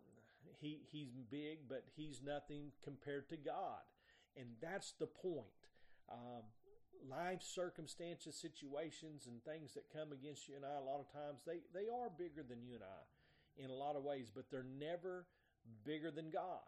he 0.60 0.82
he's 0.92 1.16
big, 1.32 1.60
but 1.70 1.84
he's 1.96 2.22
nothing 2.24 2.72
compared 2.84 3.30
to 3.30 3.38
God, 3.38 3.82
and 4.36 4.48
that's 4.62 4.94
the 5.00 5.08
point. 5.08 5.48
Um, 6.12 6.44
life 7.10 7.42
circumstances, 7.42 8.36
situations, 8.36 9.28
and 9.28 9.44
things 9.44 9.74
that 9.74 9.92
come 9.92 10.12
against 10.12 10.48
you 10.48 10.56
and 10.56 10.66
I, 10.66 10.78
a 10.78 10.84
lot 10.84 11.00
of 11.00 11.12
times 11.12 11.42
they 11.46 11.64
they 11.74 11.88
are 11.88 12.10
bigger 12.10 12.44
than 12.44 12.62
you 12.62 12.76
and 12.76 12.84
I 12.84 13.04
in 13.58 13.70
a 13.70 13.74
lot 13.74 13.96
of 13.96 14.04
ways, 14.04 14.32
but 14.34 14.46
they're 14.52 14.66
never 14.80 15.26
bigger 15.86 16.12
than 16.12 16.30
God. 16.30 16.62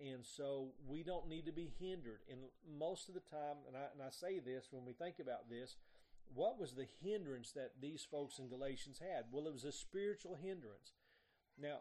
And 0.00 0.24
so 0.24 0.68
we 0.86 1.02
don't 1.02 1.28
need 1.28 1.46
to 1.46 1.52
be 1.52 1.72
hindered. 1.78 2.20
And 2.30 2.40
most 2.78 3.08
of 3.08 3.14
the 3.14 3.20
time, 3.20 3.58
and 3.66 3.76
I, 3.76 3.92
and 3.92 4.02
I 4.02 4.10
say 4.10 4.38
this 4.38 4.68
when 4.70 4.84
we 4.84 4.92
think 4.92 5.16
about 5.20 5.50
this, 5.50 5.76
what 6.32 6.58
was 6.58 6.72
the 6.72 6.86
hindrance 7.02 7.52
that 7.52 7.72
these 7.82 8.06
folks 8.10 8.38
in 8.38 8.48
Galatians 8.48 8.98
had? 8.98 9.24
Well, 9.30 9.46
it 9.46 9.52
was 9.52 9.64
a 9.64 9.72
spiritual 9.72 10.36
hindrance. 10.36 10.92
Now, 11.60 11.78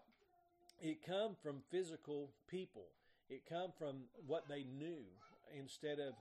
it 0.82 1.06
come 1.06 1.36
from 1.41 1.62
physical 1.72 2.32
people. 2.50 2.88
It 3.29 3.44
come 3.48 3.72
from 3.77 4.06
what 4.25 4.50
they 4.50 4.63
knew 4.63 5.03
instead 5.58 6.00
of 6.00 6.13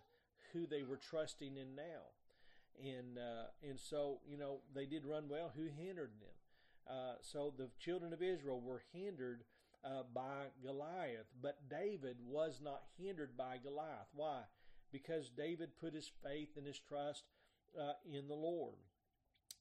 who 0.53 0.67
they 0.67 0.83
were 0.83 0.99
trusting 0.99 1.57
in 1.57 1.75
now. 1.75 2.13
And 2.81 3.19
uh, 3.19 3.69
and 3.69 3.79
so 3.79 4.21
you 4.29 4.37
know 4.37 4.59
they 4.75 4.87
did 4.87 5.05
run 5.05 5.29
well. 5.29 5.53
Who 5.57 5.65
hindered 5.65 6.13
them? 6.21 6.38
Uh, 6.89 7.15
so 7.21 7.53
the 7.57 7.69
children 7.79 8.13
of 8.13 8.23
Israel 8.23 8.61
were 8.61 8.83
hindered 8.93 9.45
uh, 9.85 10.03
by 10.15 10.47
Goliath, 10.63 11.27
but 11.41 11.69
David 11.69 12.17
was 12.27 12.61
not 12.63 12.83
hindered 12.99 13.37
by 13.37 13.59
Goliath. 13.63 14.09
Why? 14.15 14.43
Because 14.91 15.29
David 15.29 15.79
put 15.81 15.95
his 15.95 16.11
faith 16.25 16.57
and 16.57 16.67
his 16.67 16.79
trust 16.79 17.25
uh, 17.79 17.93
in 18.11 18.27
the 18.27 18.35
Lord. 18.35 18.77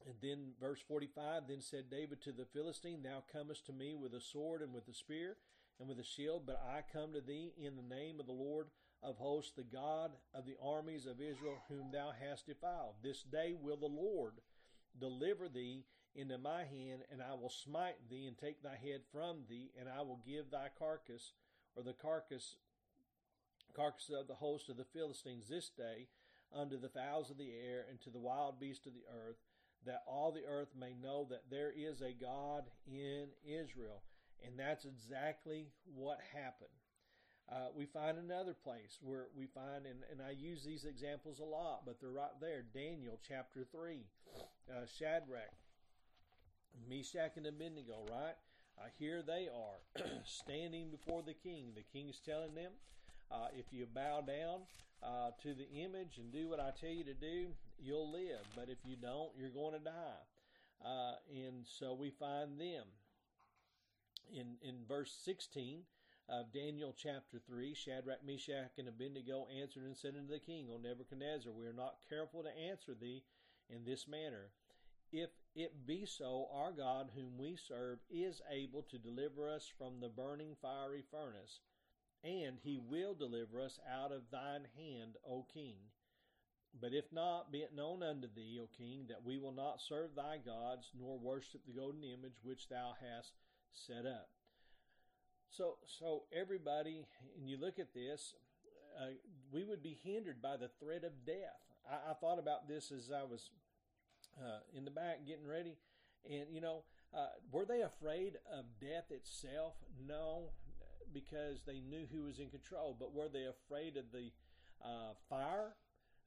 And 0.05 0.15
then 0.21 0.53
verse 0.59 0.79
45 0.87 1.43
then 1.47 1.61
said 1.61 1.89
David 1.91 2.21
to 2.23 2.31
the 2.31 2.45
Philistine, 2.45 3.03
Thou 3.03 3.23
comest 3.31 3.65
to 3.65 3.73
me 3.73 3.93
with 3.93 4.13
a 4.13 4.21
sword 4.21 4.61
and 4.61 4.73
with 4.73 4.87
a 4.87 4.93
spear 4.93 5.37
and 5.79 5.89
with 5.89 5.99
a 5.99 6.03
shield, 6.03 6.43
but 6.45 6.61
I 6.65 6.81
come 6.91 7.13
to 7.13 7.21
thee 7.21 7.53
in 7.57 7.75
the 7.75 7.95
name 7.95 8.19
of 8.19 8.25
the 8.25 8.31
Lord 8.31 8.67
of 9.03 9.17
hosts, 9.17 9.51
the 9.55 9.63
God 9.63 10.11
of 10.33 10.45
the 10.45 10.55
armies 10.63 11.05
of 11.05 11.21
Israel, 11.21 11.61
whom 11.67 11.91
thou 11.91 12.11
hast 12.19 12.47
defiled. 12.47 12.95
This 13.03 13.21
day 13.23 13.53
will 13.59 13.77
the 13.77 13.85
Lord 13.85 14.33
deliver 14.99 15.47
thee 15.47 15.83
into 16.17 16.37
my 16.37 16.65
hand, 16.65 17.05
and 17.11 17.21
I 17.21 17.35
will 17.35 17.51
smite 17.51 18.09
thee 18.09 18.25
and 18.25 18.37
take 18.37 18.63
thy 18.63 18.75
head 18.75 19.01
from 19.11 19.43
thee, 19.47 19.69
and 19.79 19.87
I 19.87 20.01
will 20.01 20.19
give 20.25 20.49
thy 20.49 20.67
carcass, 20.77 21.33
or 21.75 21.83
the 21.83 21.93
carcass, 21.93 22.55
carcass 23.75 24.09
of 24.09 24.27
the 24.27 24.33
host 24.33 24.67
of 24.67 24.77
the 24.77 24.91
Philistines 24.91 25.47
this 25.47 25.69
day, 25.69 26.07
unto 26.55 26.79
the 26.79 26.89
fowls 26.89 27.29
of 27.29 27.37
the 27.37 27.51
air 27.51 27.85
and 27.89 28.01
to 28.01 28.09
the 28.09 28.19
wild 28.19 28.59
beasts 28.59 28.87
of 28.87 28.93
the 28.93 29.05
earth, 29.13 29.37
that 29.85 30.03
all 30.07 30.31
the 30.31 30.45
earth 30.49 30.69
may 30.77 30.93
know 30.93 31.27
that 31.29 31.43
there 31.51 31.71
is 31.71 32.01
a 32.01 32.13
God 32.19 32.63
in 32.87 33.27
Israel. 33.45 34.01
And 34.43 34.57
that's 34.57 34.85
exactly 34.85 35.67
what 35.93 36.19
happened. 36.33 36.69
Uh, 37.49 37.67
we 37.75 37.85
find 37.85 38.17
another 38.17 38.53
place 38.53 38.99
where 39.01 39.27
we 39.35 39.47
find, 39.47 39.85
and, 39.85 40.03
and 40.11 40.21
I 40.21 40.31
use 40.31 40.63
these 40.63 40.83
examples 40.83 41.39
a 41.39 41.45
lot, 41.45 41.83
but 41.85 41.99
they're 42.01 42.09
right 42.09 42.35
there. 42.41 42.63
Daniel 42.73 43.19
chapter 43.25 43.65
3. 43.71 44.03
Uh, 44.69 44.85
Shadrach, 44.99 45.55
Meshach 46.89 47.37
and 47.37 47.47
Abednego, 47.47 48.05
right? 48.09 48.35
Uh, 48.79 48.87
here 48.99 49.23
they 49.25 49.47
are 49.47 50.05
standing 50.25 50.89
before 50.89 51.23
the 51.23 51.33
king. 51.33 51.71
The 51.75 51.83
king's 51.93 52.19
telling 52.19 52.53
them, 52.53 52.71
uh, 53.31 53.47
if 53.53 53.65
you 53.71 53.87
bow 53.93 54.21
down 54.21 54.61
uh, 55.03 55.31
to 55.41 55.53
the 55.53 55.69
image 55.69 56.17
and 56.17 56.31
do 56.31 56.49
what 56.49 56.59
I 56.59 56.71
tell 56.79 56.91
you 56.91 57.03
to 57.05 57.13
do, 57.13 57.47
you'll 57.79 58.11
live. 58.11 58.45
But 58.55 58.69
if 58.69 58.77
you 58.85 58.95
don't, 58.95 59.31
you're 59.37 59.49
going 59.49 59.73
to 59.73 59.83
die. 59.83 60.21
Uh, 60.85 61.13
and 61.33 61.65
so 61.65 61.93
we 61.93 62.11
find 62.11 62.59
them 62.59 62.85
in 64.31 64.57
in 64.61 64.85
verse 64.87 65.17
16 65.23 65.81
of 66.29 66.51
Daniel 66.53 66.93
chapter 66.95 67.39
3, 67.47 67.73
Shadrach, 67.73 68.19
Meshach, 68.25 68.77
and 68.77 68.89
Abednego 68.89 69.47
answered 69.61 69.83
and 69.83 69.95
said 69.95 70.13
unto 70.17 70.33
the 70.33 70.39
king, 70.39 70.67
O 70.69 70.77
Nebuchadnezzar, 70.77 71.53
we 71.53 71.65
are 71.65 71.73
not 71.73 71.95
careful 72.09 72.43
to 72.43 72.49
answer 72.49 72.93
thee 72.93 73.23
in 73.69 73.85
this 73.85 74.07
manner. 74.07 74.51
If 75.11 75.29
it 75.57 75.87
be 75.87 76.05
so, 76.05 76.47
our 76.53 76.71
God, 76.71 77.09
whom 77.15 77.37
we 77.39 77.57
serve, 77.57 77.97
is 78.11 78.41
able 78.51 78.83
to 78.83 78.99
deliver 78.99 79.49
us 79.49 79.67
from 79.77 79.99
the 79.99 80.07
burning 80.07 80.55
fiery 80.61 81.03
furnace, 81.09 81.61
and 82.23 82.57
he 82.61 82.77
will 82.77 83.15
deliver 83.15 83.59
us 83.59 83.79
out 83.91 84.11
of 84.11 84.29
thine 84.31 84.67
hand, 84.77 85.15
O 85.27 85.45
king. 85.51 85.77
But 86.79 86.93
if 86.93 87.05
not, 87.11 87.51
be 87.51 87.59
it 87.59 87.75
known 87.75 88.03
unto 88.03 88.27
thee, 88.35 88.59
O 88.61 88.69
king, 88.77 89.05
that 89.09 89.25
we 89.25 89.39
will 89.39 89.51
not 89.51 89.81
serve 89.81 90.11
thy 90.15 90.37
gods, 90.37 90.91
nor 90.97 91.17
worship 91.17 91.61
the 91.65 91.73
golden 91.73 92.03
image 92.03 92.37
which 92.43 92.69
thou 92.69 92.93
hast 93.01 93.33
set 93.73 94.05
up. 94.05 94.29
So, 95.49 95.77
so 95.99 96.23
everybody, 96.31 97.07
and 97.39 97.49
you 97.49 97.57
look 97.59 97.79
at 97.79 97.95
this, 97.95 98.35
uh, 99.01 99.13
we 99.51 99.63
would 99.63 99.81
be 99.81 99.97
hindered 100.03 100.39
by 100.39 100.57
the 100.57 100.69
threat 100.79 101.03
of 101.03 101.25
death. 101.25 101.65
I, 101.89 102.11
I 102.11 102.13
thought 102.13 102.37
about 102.37 102.67
this 102.67 102.91
as 102.91 103.09
I 103.11 103.23
was 103.23 103.49
uh, 104.39 104.59
in 104.75 104.85
the 104.85 104.91
back 104.91 105.25
getting 105.25 105.47
ready, 105.47 105.77
and 106.29 106.45
you 106.51 106.61
know, 106.61 106.83
uh, 107.15 107.27
were 107.51 107.65
they 107.65 107.81
afraid 107.81 108.37
of 108.51 108.65
death 108.79 109.11
itself? 109.11 109.73
No, 110.07 110.49
because 111.13 111.63
they 111.65 111.79
knew 111.79 112.05
who 112.11 112.23
was 112.23 112.39
in 112.39 112.49
control. 112.49 112.95
But 112.97 113.13
were 113.13 113.29
they 113.29 113.45
afraid 113.45 113.97
of 113.97 114.11
the 114.11 114.31
uh, 114.83 115.13
fire? 115.29 115.73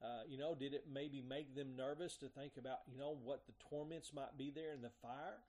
Uh, 0.02 0.22
you 0.26 0.38
know, 0.38 0.54
did 0.54 0.72
it 0.72 0.84
maybe 0.90 1.20
make 1.20 1.54
them 1.54 1.76
nervous 1.76 2.16
to 2.16 2.28
think 2.28 2.52
about, 2.58 2.78
you 2.90 2.98
know, 2.98 3.18
what 3.22 3.46
the 3.46 3.52
torments 3.68 4.12
might 4.14 4.38
be 4.38 4.50
there 4.50 4.72
in 4.72 4.80
the 4.80 4.90
fire, 5.02 5.40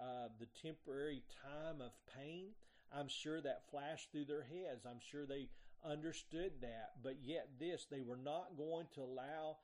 uh, 0.00 0.28
the 0.40 0.48
temporary 0.62 1.22
time 1.44 1.82
of 1.82 1.92
pain? 2.16 2.48
I'm 2.90 3.08
sure 3.08 3.42
that 3.42 3.68
flashed 3.70 4.10
through 4.10 4.24
their 4.24 4.44
heads. 4.44 4.86
I'm 4.86 5.00
sure 5.10 5.26
they 5.26 5.48
understood 5.84 6.52
that. 6.62 6.92
But 7.02 7.16
yet, 7.22 7.48
this, 7.60 7.86
they 7.90 8.00
were 8.00 8.16
not 8.16 8.56
going 8.56 8.86
to 8.94 9.02
allow 9.02 9.58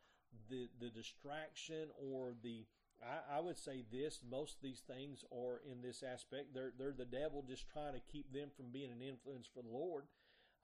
the, 0.49 0.69
the 0.81 0.91
distraction 0.91 1.88
or 2.12 2.35
the 2.43 2.64
I, 3.03 3.37
I, 3.37 3.41
would 3.41 3.59
say 3.59 3.85
this: 3.93 4.21
most 4.29 4.57
of 4.57 4.62
these 4.62 4.83
things 4.87 5.25
are 5.33 5.61
in 5.71 5.83
this 5.83 6.03
aspect. 6.03 6.55
They're 6.55 6.73
they're 6.79 6.95
the 6.97 7.05
devil 7.05 7.45
just 7.47 7.69
trying 7.69 7.95
to 7.95 8.00
keep 8.00 8.33
them 8.33 8.49
from 8.57 8.67
being 8.73 8.93
an 8.93 9.03
influence 9.03 9.49
for 9.53 9.62
the 9.62 9.69
Lord. 9.69 10.05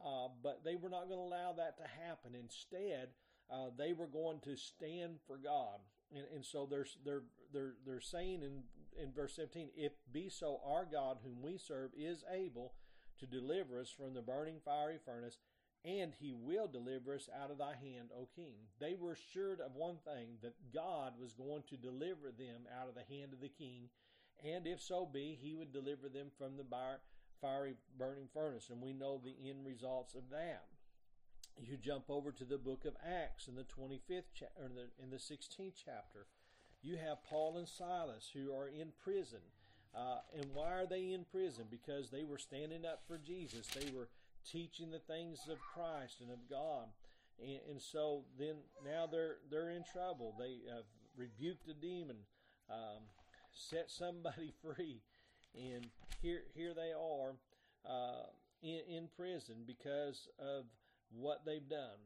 Uh, 0.03 0.29
but 0.43 0.65
they 0.65 0.77
were 0.77 0.89
not 0.89 1.09
going 1.09 1.21
to 1.21 1.37
allow 1.37 1.53
that 1.53 1.77
to 1.77 1.85
happen. 1.85 2.35
Instead, 2.35 3.09
uh, 3.50 3.69
they 3.77 3.93
were 3.93 4.07
going 4.07 4.41
to 4.41 4.57
stand 4.57 5.19
for 5.27 5.37
God. 5.37 5.81
And, 6.15 6.25
and 6.35 6.45
so 6.45 6.67
they're 6.71 6.87
they're 7.05 7.25
they're 7.53 7.75
they're 7.85 8.00
saying 8.00 8.43
in 8.43 8.62
in 9.00 9.12
verse 9.12 9.37
17, 9.37 9.71
if 9.77 9.93
be 10.12 10.29
so 10.29 10.61
our 10.67 10.85
God 10.85 11.19
whom 11.23 11.43
we 11.43 11.59
serve 11.59 11.91
is 11.97 12.25
able 12.33 12.73
to 13.19 13.27
deliver 13.27 13.81
us 13.81 13.91
from 13.91 14.15
the 14.15 14.23
burning 14.23 14.59
fiery 14.65 14.99
furnace, 15.05 15.39
and 15.85 16.13
he 16.21 16.33
will 16.33 16.67
deliver 16.67 17.15
us 17.15 17.29
out 17.43 17.51
of 17.51 17.59
thy 17.59 17.75
hand, 17.75 18.11
O 18.15 18.29
king. 18.37 18.69
They 18.81 18.95
were 18.99 19.13
assured 19.13 19.61
of 19.61 19.75
one 19.75 19.97
thing 20.05 20.37
that 20.43 20.55
God 20.75 21.15
was 21.21 21.33
going 21.33 21.63
to 21.71 21.77
deliver 21.77 22.31
them 22.37 22.69
out 22.81 22.89
of 22.89 22.95
the 22.95 23.15
hand 23.15 23.33
of 23.33 23.41
the 23.41 23.49
king, 23.49 23.89
and 24.45 24.67
if 24.67 24.81
so 24.81 25.07
be, 25.07 25.39
he 25.41 25.55
would 25.55 25.73
deliver 25.73 26.09
them 26.09 26.29
from 26.37 26.57
the 26.57 26.65
fiery 27.41 27.75
burning 27.99 28.29
furnace. 28.33 28.69
And 28.71 28.81
we 28.81 28.93
know 28.93 29.21
the 29.23 29.49
end 29.49 29.67
results 29.67 30.15
of 30.15 30.31
that. 30.31 30.65
You 31.59 31.77
jump 31.77 32.05
over 32.09 32.33
to 32.33 32.45
the 32.45 32.59
book 32.59 32.85
of 32.85 32.97
Acts 33.05 33.49
in 33.49 33.55
the 33.55 33.65
25th 33.65 34.33
chapter, 34.35 34.65
in 34.65 34.75
the, 34.75 34.87
in 35.03 35.11
the 35.11 35.17
16th 35.17 35.75
chapter. 35.85 36.27
You 36.83 36.97
have 36.97 37.23
Paul 37.25 37.59
and 37.59 37.69
Silas 37.69 38.31
who 38.33 38.55
are 38.55 38.69
in 38.69 38.93
prison. 39.03 39.41
Uh, 39.95 40.19
and 40.35 40.47
why 40.55 40.73
are 40.73 40.87
they 40.87 41.13
in 41.13 41.25
prison? 41.31 41.65
Because 41.71 42.11
they 42.11 42.25
were 42.25 42.39
standing 42.39 42.87
up 42.87 43.03
for 43.07 43.19
Jesus. 43.19 43.67
They 43.67 43.91
were 43.91 44.09
teaching 44.51 44.91
the 44.91 44.99
things 44.99 45.41
of 45.51 45.59
Christ 45.61 46.21
and 46.21 46.31
of 46.31 46.49
God. 46.49 46.87
And, 47.39 47.61
and 47.71 47.83
so 47.83 48.25
then 48.39 48.57
now 48.85 49.07
they're 49.11 49.37
they're 49.51 49.71
in 49.71 49.85
trouble. 49.93 50.35
They 50.39 50.59
have 50.73 50.85
rebuked 51.17 51.69
a 51.69 51.75
demon, 51.75 52.17
um, 52.71 53.03
set 53.53 53.91
somebody 53.91 54.53
free, 54.63 55.01
and 55.55 55.87
here 56.21 56.43
here 56.55 56.75
they 56.75 56.93
are 56.93 57.35
uh, 57.89 58.27
in, 58.63 58.81
in 58.89 59.09
prison 59.17 59.65
because 59.67 60.29
of 60.39 60.65
what 61.11 61.45
they've 61.45 61.69
done. 61.69 61.99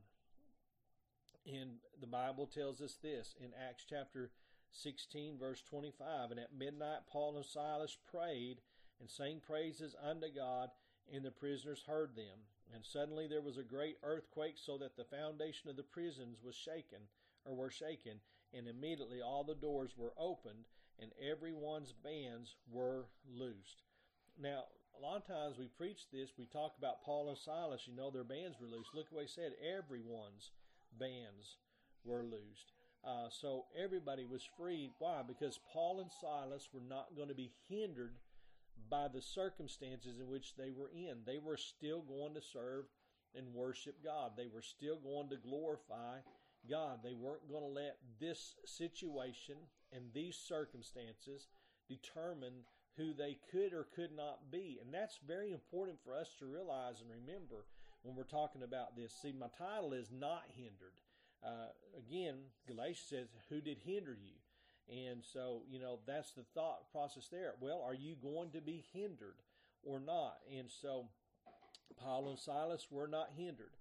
And 1.47 1.77
the 2.01 2.07
Bible 2.07 2.47
tells 2.47 2.81
us 2.81 2.97
this 3.03 3.35
in 3.39 3.51
Acts 3.69 3.85
chapter 3.89 4.31
16, 4.73 5.39
verse 5.39 5.63
25. 5.69 6.31
And 6.31 6.41
at 6.41 6.55
midnight, 6.57 7.01
Paul 7.11 7.37
and 7.37 7.45
Silas 7.45 7.97
prayed 8.11 8.59
and 9.01 9.11
sang 9.11 9.41
praises 9.47 9.95
unto 10.03 10.27
God, 10.35 10.71
and 11.13 11.25
the 11.25 11.31
prisoners 11.31 11.83
heard 11.87 12.17
them. 12.17 12.39
And 12.75 12.85
suddenly 12.85 13.27
there 13.27 13.43
was 13.43 13.59
a 13.59 13.63
great 13.63 13.97
earthquake, 14.03 14.57
so 14.57 14.79
that 14.79 14.97
the 14.97 15.05
foundation 15.05 15.71
of 15.71 15.77
the 15.77 15.83
prisons 15.83 16.39
was 16.43 16.55
shaken, 16.55 17.01
or 17.45 17.55
were 17.55 17.71
shaken, 17.71 18.21
and 18.53 18.67
immediately 18.67 19.21
all 19.21 19.45
the 19.45 19.55
doors 19.55 19.93
were 19.97 20.13
opened, 20.19 20.65
and 20.99 21.11
everyone's 21.21 21.93
bands 21.93 22.57
were 22.71 23.07
loosed. 23.31 23.83
Now, 24.41 24.65
a 24.97 25.03
lot 25.03 25.17
of 25.17 25.27
times 25.27 25.59
we 25.59 25.67
preach 25.67 26.07
this, 26.13 26.31
we 26.39 26.47
talk 26.47 26.75
about 26.79 27.03
Paul 27.03 27.29
and 27.29 27.39
Silas, 27.39 27.87
you 27.87 27.95
know, 27.95 28.11
their 28.11 28.25
bands 28.25 28.57
were 28.61 28.69
loosed. 28.69 28.95
Look 28.95 29.07
what 29.11 29.23
he 29.23 29.29
said 29.29 29.53
everyone's 29.63 30.51
bands 30.99 31.59
were 32.05 32.23
loosed. 32.23 32.73
Uh, 33.05 33.29
so 33.29 33.65
everybody 33.77 34.25
was 34.25 34.49
freed. 34.57 34.91
Why? 34.99 35.23
Because 35.27 35.59
Paul 35.73 36.01
and 36.01 36.11
Silas 36.21 36.69
were 36.73 36.81
not 36.89 37.15
going 37.17 37.29
to 37.29 37.35
be 37.35 37.53
hindered 37.69 38.15
by 38.91 39.09
the 39.09 39.23
circumstances 39.23 40.19
in 40.19 40.29
which 40.29 40.57
they 40.57 40.71
were 40.71 40.91
in. 40.91 41.19
They 41.27 41.39
were 41.39 41.57
still 41.57 42.03
going 42.03 42.35
to 42.35 42.43
serve 42.43 42.85
and 43.35 43.55
worship 43.55 44.03
God. 44.05 44.33
They 44.37 44.47
were 44.47 44.63
still 44.63 44.97
going 44.97 45.29
to 45.31 45.37
glorify 45.37 46.19
God. 46.69 47.01
They 47.03 47.15
weren't 47.15 47.49
going 47.49 47.63
to 47.63 47.69
let 47.69 47.97
this 48.21 48.55
situation 48.65 49.57
and 49.93 50.05
these 50.13 50.37
circumstances 50.37 51.49
determine 51.89 52.65
who 52.97 53.13
they 53.13 53.39
could 53.51 53.73
or 53.73 53.89
could 53.95 54.15
not 54.15 54.51
be. 54.51 54.79
And 54.83 54.95
that's 54.95 55.19
very 55.27 55.53
important 55.53 55.99
for 56.05 56.17
us 56.17 56.29
to 56.39 56.47
realize 56.47 57.01
and 57.01 57.11
remember 57.11 57.67
when 58.03 58.15
we're 58.15 58.25
talking 58.25 58.63
about 58.63 58.97
this. 58.97 59.13
See, 59.21 59.33
my 59.33 59.49
title 59.59 59.93
is 59.93 60.11
Not 60.13 60.45
Hindered. 60.55 60.95
Uh, 61.45 61.73
again, 61.99 62.37
Galatians 62.67 63.09
says, 63.09 63.29
Who 63.49 63.61
did 63.61 63.79
hinder 63.85 64.17
you? 64.19 64.37
And 64.91 65.23
so, 65.25 65.63
you 65.71 65.79
know, 65.79 65.99
that's 66.07 66.33
the 66.33 66.45
thought 66.55 66.91
process 66.93 67.29
there. 67.31 67.55
Well, 67.61 67.83
are 67.87 67.95
you 67.95 68.17
going 68.23 68.51
to 68.51 68.61
be 68.61 68.85
hindered 68.93 69.37
or 69.83 69.99
not? 69.99 70.37
And 70.55 70.69
so, 70.71 71.07
Paul 71.97 72.29
and 72.29 72.39
Silas 72.39 72.89
were 72.91 73.09
not 73.09 73.31
hindered. 73.37 73.73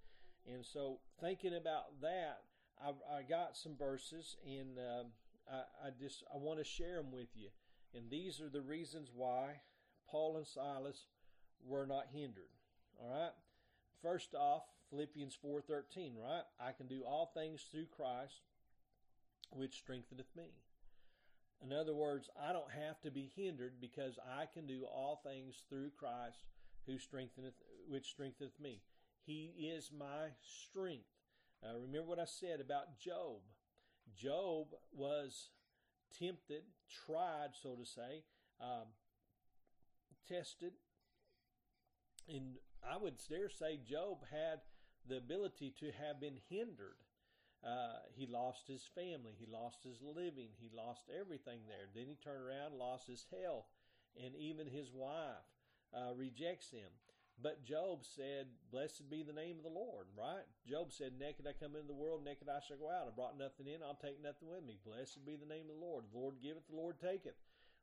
And 0.51 0.65
so, 0.65 0.99
thinking 1.19 1.55
about 1.55 2.01
that, 2.01 2.41
I, 2.81 3.17
I 3.17 3.21
got 3.23 3.57
some 3.57 3.75
verses, 3.77 4.37
and 4.45 4.77
uh, 4.77 5.03
I, 5.51 5.87
I 5.87 5.89
just 5.99 6.23
I 6.33 6.37
want 6.37 6.59
to 6.59 6.65
share 6.65 6.97
them 6.97 7.11
with 7.11 7.29
you. 7.35 7.49
And 7.93 8.09
these 8.09 8.41
are 8.41 8.49
the 8.49 8.61
reasons 8.61 9.09
why 9.13 9.61
Paul 10.09 10.37
and 10.37 10.47
Silas 10.47 11.07
were 11.65 11.85
not 11.85 12.07
hindered. 12.13 12.49
All 13.01 13.09
right. 13.09 13.31
First 14.01 14.35
off, 14.35 14.63
Philippians 14.89 15.37
4:13, 15.43 16.13
right? 16.17 16.43
I 16.59 16.71
can 16.71 16.87
do 16.87 17.03
all 17.03 17.31
things 17.33 17.65
through 17.71 17.87
Christ 17.87 18.41
which 19.51 19.77
strengtheneth 19.77 20.35
me. 20.35 20.51
In 21.63 21.71
other 21.71 21.93
words, 21.93 22.29
I 22.41 22.51
don't 22.51 22.71
have 22.71 22.99
to 23.01 23.11
be 23.11 23.31
hindered 23.35 23.75
because 23.79 24.19
I 24.37 24.45
can 24.53 24.67
do 24.67 24.83
all 24.83 25.21
things 25.23 25.55
through 25.69 25.91
Christ 25.97 26.43
who 26.85 26.97
strengtheneth 26.97 27.53
which 27.87 28.09
strengtheneth 28.09 28.59
me. 28.59 28.81
He 29.25 29.71
is 29.73 29.89
my 29.97 30.31
strength. 30.41 31.05
Uh, 31.63 31.79
remember 31.79 32.09
what 32.09 32.19
I 32.19 32.25
said 32.25 32.59
about 32.59 32.99
Job. 32.99 33.39
Job 34.15 34.67
was 34.91 35.49
tempted, 36.19 36.63
tried, 37.05 37.51
so 37.53 37.75
to 37.75 37.85
say, 37.85 38.23
um, 38.59 38.87
tested, 40.27 40.73
and 42.27 42.55
I 42.83 42.97
would 42.97 43.15
dare 43.29 43.49
say 43.49 43.79
Job 43.89 44.19
had 44.29 44.59
the 45.07 45.17
ability 45.17 45.73
to 45.79 45.91
have 46.05 46.19
been 46.19 46.37
hindered. 46.49 46.97
Uh, 47.63 48.03
he 48.11 48.27
lost 48.27 48.67
his 48.67 48.83
family, 48.93 49.31
he 49.39 49.47
lost 49.47 49.79
his 49.83 50.01
living, 50.03 50.51
he 50.59 50.69
lost 50.75 51.07
everything 51.07 51.63
there. 51.67 51.87
Then 51.95 52.11
he 52.11 52.19
turned 52.19 52.43
around, 52.43 52.75
lost 52.75 53.07
his 53.07 53.25
health, 53.31 53.71
and 54.19 54.35
even 54.35 54.67
his 54.67 54.91
wife 54.91 55.47
uh, 55.95 56.11
rejects 56.15 56.71
him. 56.71 56.91
But 57.41 57.63
Job 57.63 58.03
said, 58.03 58.47
Blessed 58.71 59.09
be 59.09 59.23
the 59.23 59.33
name 59.33 59.57
of 59.57 59.63
the 59.63 59.73
Lord, 59.73 60.07
right? 60.17 60.43
Job 60.67 60.91
said, 60.91 61.13
Naked 61.17 61.47
I 61.47 61.53
come 61.55 61.75
into 61.75 61.87
the 61.87 61.97
world, 61.97 62.23
naked 62.23 62.49
I 62.49 62.59
shall 62.59 62.77
go 62.77 62.91
out. 62.91 63.07
I 63.07 63.15
brought 63.15 63.39
nothing 63.39 63.67
in, 63.67 63.81
I'll 63.81 63.97
take 63.97 64.21
nothing 64.21 64.51
with 64.51 64.67
me. 64.67 64.77
Blessed 64.85 65.25
be 65.25 65.35
the 65.35 65.49
name 65.49 65.71
of 65.71 65.79
the 65.79 65.85
Lord. 65.85 66.05
The 66.11 66.19
Lord 66.19 66.35
giveth, 66.43 66.67
the 66.69 66.75
Lord 66.75 66.99
taketh. 66.99 67.39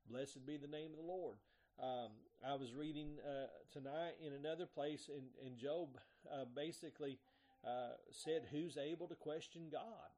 Blessed 0.08 0.46
be 0.46 0.56
the 0.56 0.70
name 0.70 0.92
of 0.92 1.00
the 1.00 1.08
Lord. 1.08 1.36
Um, 1.80 2.12
I 2.44 2.54
was 2.54 2.74
reading 2.74 3.16
uh, 3.24 3.48
tonight 3.72 4.20
in 4.20 4.32
another 4.34 4.66
place, 4.66 5.08
and, 5.08 5.32
and 5.44 5.56
Job 5.56 5.96
uh, 6.28 6.44
basically 6.54 7.18
uh, 7.64 7.96
said, 8.10 8.46
"Who's 8.50 8.76
able 8.76 9.08
to 9.08 9.14
question 9.14 9.68
God?" 9.70 10.10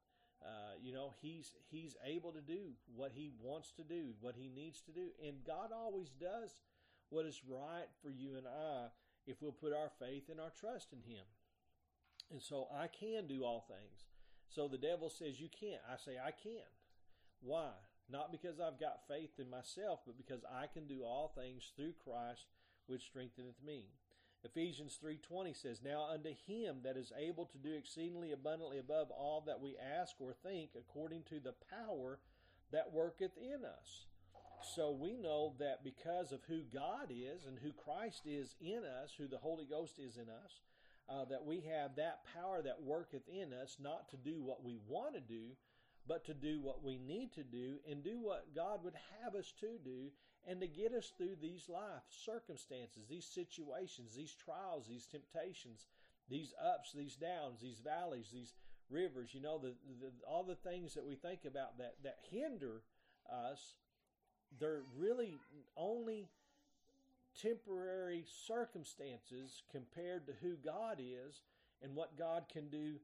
Uh, 0.43 0.75
you 0.81 0.93
know, 0.93 1.13
he's 1.21 1.53
he's 1.71 1.97
able 2.05 2.33
to 2.33 2.41
do 2.41 2.73
what 2.95 3.13
he 3.15 3.31
wants 3.41 3.73
to 3.73 3.85
do, 3.85 4.15
what 4.21 4.35
he 4.37 4.49
needs 4.49 4.81
to 4.83 4.93
do, 4.93 5.09
and 5.25 5.45
God 5.47 5.71
always 5.73 6.11
does 6.11 6.63
what 7.11 7.27
is 7.27 7.43
right 7.47 7.89
for 8.03 8.11
you 8.11 8.37
and 8.37 8.47
I 8.47 8.87
if 9.27 9.41
we'll 9.41 9.53
put 9.53 9.73
our 9.73 9.91
faith 10.01 10.25
and 10.31 10.41
our 10.41 10.51
trust 10.59 10.93
in 10.93 10.99
Him. 10.99 11.25
And 12.31 12.43
so 12.43 12.67
I 12.75 12.89
can 12.89 13.27
do 13.27 13.45
all 13.45 13.67
things. 13.69 14.07
So 14.49 14.67
the 14.67 14.79
devil 14.79 15.11
says 15.11 15.41
you 15.41 15.49
can't. 15.49 15.83
I 15.89 15.97
say 15.97 16.17
I 16.19 16.31
can. 16.31 16.67
Why? 17.41 17.71
not 18.13 18.31
because 18.31 18.61
I've 18.61 18.79
got 18.79 19.09
faith 19.09 19.39
in 19.39 19.49
myself, 19.49 20.01
but 20.07 20.17
because 20.17 20.45
I 20.45 20.67
can 20.67 20.87
do 20.87 21.03
all 21.03 21.33
things 21.35 21.73
through 21.75 21.95
Christ 22.05 22.47
which 22.87 23.03
strengtheneth 23.03 23.63
me. 23.65 23.87
Ephesians 24.45 24.97
3:20 24.97 25.53
says, 25.53 25.83
"Now 25.83 26.05
unto 26.05 26.33
him 26.33 26.83
that 26.83 26.97
is 26.97 27.13
able 27.13 27.47
to 27.47 27.59
do 27.59 27.73
exceedingly 27.73 28.33
abundantly 28.33 28.79
above 28.79 29.11
all 29.11 29.41
that 29.43 29.61
we 29.61 29.79
ask 29.79 30.21
or 30.21 30.33
think, 30.33 30.75
according 30.75 31.25
to 31.25 31.41
the 31.41 31.53
power 31.53 32.21
that 32.71 32.93
worketh 32.93 33.37
in 33.39 33.65
us." 33.65 34.07
So 34.63 34.91
we 34.91 35.17
know 35.17 35.55
that 35.59 35.83
because 35.83 36.33
of 36.33 36.45
who 36.45 36.63
God 36.63 37.11
is 37.11 37.47
and 37.47 37.59
who 37.59 37.73
Christ 37.73 38.27
is 38.27 38.55
in 38.61 38.85
us, 38.85 39.13
who 39.15 39.27
the 39.27 39.39
Holy 39.39 39.65
Ghost 39.65 39.99
is 39.99 40.17
in 40.17 40.29
us, 40.29 40.61
uh, 41.09 41.25
that 41.27 41.45
we 41.45 41.61
have 41.63 41.97
that 41.97 42.25
power 42.25 42.63
that 42.63 42.83
worketh 42.83 43.29
in 43.29 43.53
us 43.53 43.79
not 43.79 44.09
to 44.11 44.17
do 44.17 44.43
what 44.43 44.63
we 44.63 44.77
want 44.87 45.15
to 45.15 45.21
do, 45.21 45.57
but 46.07 46.25
to 46.25 46.35
do 46.35 46.61
what 46.61 46.83
we 46.83 46.99
need 46.99 47.33
to 47.33 47.45
do 47.45 47.81
and 47.89 48.03
do 48.03 48.19
what 48.19 48.55
God 48.55 48.83
would 48.85 48.97
have 49.23 49.35
us 49.35 49.53
to 49.61 49.79
do 49.85 50.11
and 50.47 50.61
to 50.61 50.67
get 50.67 50.93
us 50.93 51.13
through 51.17 51.37
these 51.41 51.69
life 51.69 52.03
circumstances, 52.09 53.07
these 53.09 53.27
situations, 53.27 54.15
these 54.17 54.35
trials, 54.35 54.87
these 54.89 55.07
temptations, 55.07 55.87
these 56.29 56.53
ups, 56.63 56.93
these 56.93 57.17
downs, 57.17 57.61
these 57.61 57.81
valleys, 57.81 58.31
these 58.33 58.55
rivers, 58.91 59.31
you 59.33 59.41
know, 59.41 59.59
the, 59.59 59.75
the 60.01 60.11
all 60.27 60.43
the 60.43 60.57
things 60.57 60.95
that 60.95 61.05
we 61.05 61.15
think 61.15 61.45
about 61.45 61.79
that, 61.79 61.95
that 62.03 62.19
hinder 62.31 62.83
us, 63.31 63.75
they're 64.59 64.83
really 64.97 65.39
only 65.77 66.29
temporary 67.41 68.25
circumstances 68.47 69.63
compared 69.71 70.27
to 70.27 70.33
who 70.43 70.57
God 70.57 70.99
is 71.01 71.43
and 71.83 71.95
what 71.95 72.19
God 72.19 72.45
can 72.53 72.69
do 72.69 72.97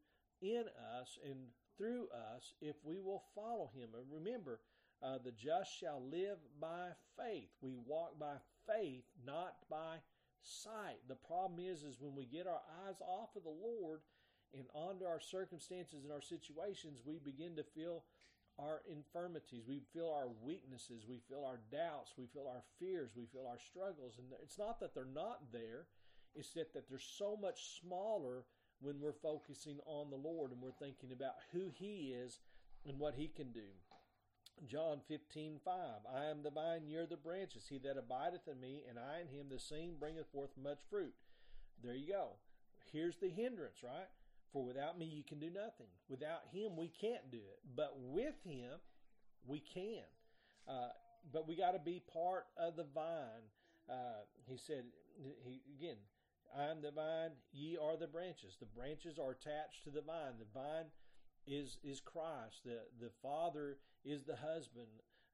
in 0.43 0.65
us 1.01 1.19
and 1.25 1.37
through 1.77 2.09
us 2.37 2.55
if 2.61 2.77
we 2.85 3.01
will 3.01 3.23
follow 3.35 3.71
Him. 3.75 3.91
And 3.95 4.05
remember, 4.13 4.61
uh, 5.03 5.19
the 5.25 5.33
just 5.33 5.71
shall 5.79 6.03
live 6.11 6.39
by 6.61 6.89
faith. 7.17 7.51
We 7.61 7.75
walk 7.87 8.19
by 8.19 8.37
faith, 8.67 9.05
not 9.25 9.55
by 9.71 9.99
sight. 10.43 10.99
The 11.09 11.15
problem 11.15 11.61
is, 11.61 11.83
is 11.83 12.01
when 12.01 12.15
we 12.15 12.25
get 12.25 12.47
our 12.47 12.63
eyes 12.87 13.01
off 13.01 13.37
of 13.37 13.45
the 13.45 13.49
Lord 13.49 14.01
and 14.55 14.65
onto 14.75 15.05
our 15.05 15.21
circumstances 15.21 16.05
and 16.05 16.13
our 16.13 16.23
situations, 16.23 17.01
we 17.05 17.19
begin 17.19 17.57
to 17.57 17.63
feel 17.63 18.05
our 18.59 18.83
infirmities, 18.91 19.63
we 19.69 19.81
feel 19.93 20.11
our 20.11 20.29
weaknesses, 20.43 21.05
we 21.09 21.21
feel 21.29 21.45
our 21.45 21.61
doubts, 21.71 22.15
we 22.19 22.27
feel 22.27 22.49
our 22.49 22.65
fears, 22.81 23.11
we 23.17 23.27
feel 23.27 23.47
our 23.47 23.59
struggles. 23.59 24.15
And 24.19 24.27
it's 24.43 24.59
not 24.59 24.81
that 24.81 24.95
they're 24.95 25.05
not 25.05 25.53
there, 25.53 25.87
it's 26.35 26.53
that, 26.55 26.75
that 26.75 26.89
they're 26.89 26.99
so 26.99 27.39
much 27.41 27.79
smaller 27.81 28.45
when 28.81 29.01
we're 29.01 29.13
focusing 29.13 29.79
on 29.87 30.11
the 30.11 30.17
Lord 30.17 30.51
and 30.51 30.61
we're 30.61 30.73
thinking 30.73 31.13
about 31.13 31.35
who 31.53 31.71
He 31.73 32.15
is 32.17 32.41
and 32.87 32.99
what 32.99 33.15
He 33.15 33.29
can 33.29 33.53
do. 33.53 33.71
John 34.67 35.01
15, 35.09 35.61
5. 35.65 35.75
I 36.15 36.25
am 36.27 36.43
the 36.43 36.51
vine, 36.51 36.87
ye 36.87 36.97
are 36.97 37.07
the 37.07 37.17
branches. 37.17 37.67
He 37.69 37.79
that 37.79 37.97
abideth 37.97 38.49
in 38.51 38.61
me, 38.61 38.83
and 38.89 38.99
I 38.99 39.21
in 39.21 39.29
him, 39.29 39.47
the 39.51 39.59
same 39.59 39.95
bringeth 39.99 40.27
forth 40.33 40.51
much 40.63 40.79
fruit. 40.91 41.15
There 41.83 41.95
you 41.95 42.09
go. 42.09 42.31
Here's 42.93 43.17
the 43.17 43.29
hindrance, 43.29 43.83
right? 43.83 44.09
For 44.53 44.65
without 44.65 44.99
me, 44.99 45.07
you 45.07 45.23
can 45.23 45.39
do 45.39 45.51
nothing. 45.51 45.87
Without 46.09 46.43
him, 46.51 46.77
we 46.77 46.89
can't 46.89 47.31
do 47.31 47.39
it. 47.39 47.61
But 47.77 47.95
with 47.97 48.35
him, 48.45 48.81
we 49.47 49.61
can. 49.61 50.05
Uh, 50.67 50.89
but 51.33 51.47
we 51.47 51.57
got 51.57 51.73
to 51.73 51.79
be 51.79 52.03
part 52.13 52.47
of 52.57 52.77
the 52.77 52.87
vine. 52.95 53.45
Uh, 53.89 54.25
he 54.47 54.57
said, 54.57 54.85
he, 55.45 55.61
again, 55.79 55.97
I 56.57 56.65
am 56.65 56.81
the 56.81 56.91
vine, 56.91 57.33
ye 57.53 57.77
are 57.77 57.97
the 57.97 58.07
branches. 58.07 58.57
The 58.59 58.67
branches 58.67 59.19
are 59.19 59.33
attached 59.33 59.85
to 59.85 59.91
the 59.91 60.01
vine. 60.01 60.39
The 60.39 60.59
vine 60.59 60.87
is 61.47 61.79
is 61.83 62.01
Christ. 62.01 62.65
The 62.65 62.81
the 63.01 63.11
Father 63.23 63.79
is 64.05 64.25
the 64.25 64.37
husband. 64.37 64.89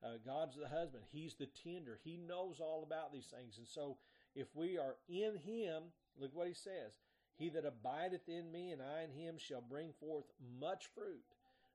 Uh, 0.05 0.19
God's 0.25 0.57
the 0.57 0.69
husband. 0.69 1.05
He's 1.11 1.35
the 1.35 1.49
tender. 1.65 1.99
He 2.05 2.17
knows 2.17 2.61
all 2.61 2.85
about 2.87 3.13
these 3.13 3.27
things. 3.27 3.59
And 3.59 3.67
so, 3.67 3.97
if 4.35 4.49
we 4.55 4.77
are 4.77 4.97
in 5.09 5.37
Him, 5.37 5.85
look 6.21 6.35
what 6.35 6.49
He 6.49 6.55
says: 6.55 6.93
He 7.37 7.49
that 7.51 7.65
abideth 7.65 8.29
in 8.29 8.53
me, 8.53 8.71
and 8.73 8.83
I 8.83 9.05
in 9.05 9.11
Him, 9.11 9.37
shall 9.39 9.63
bring 9.63 9.93
forth 10.01 10.27
much 10.61 10.87
fruit. 10.95 11.25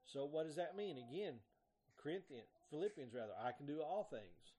So, 0.05 0.25
what 0.25 0.45
does 0.45 0.57
that 0.57 0.77
mean? 0.77 0.97
Again, 0.97 1.35
Corinthians, 2.01 2.47
Philippians, 2.69 3.13
rather, 3.13 3.33
I 3.43 3.51
can 3.51 3.65
do 3.65 3.81
all 3.81 4.07
things. 4.09 4.53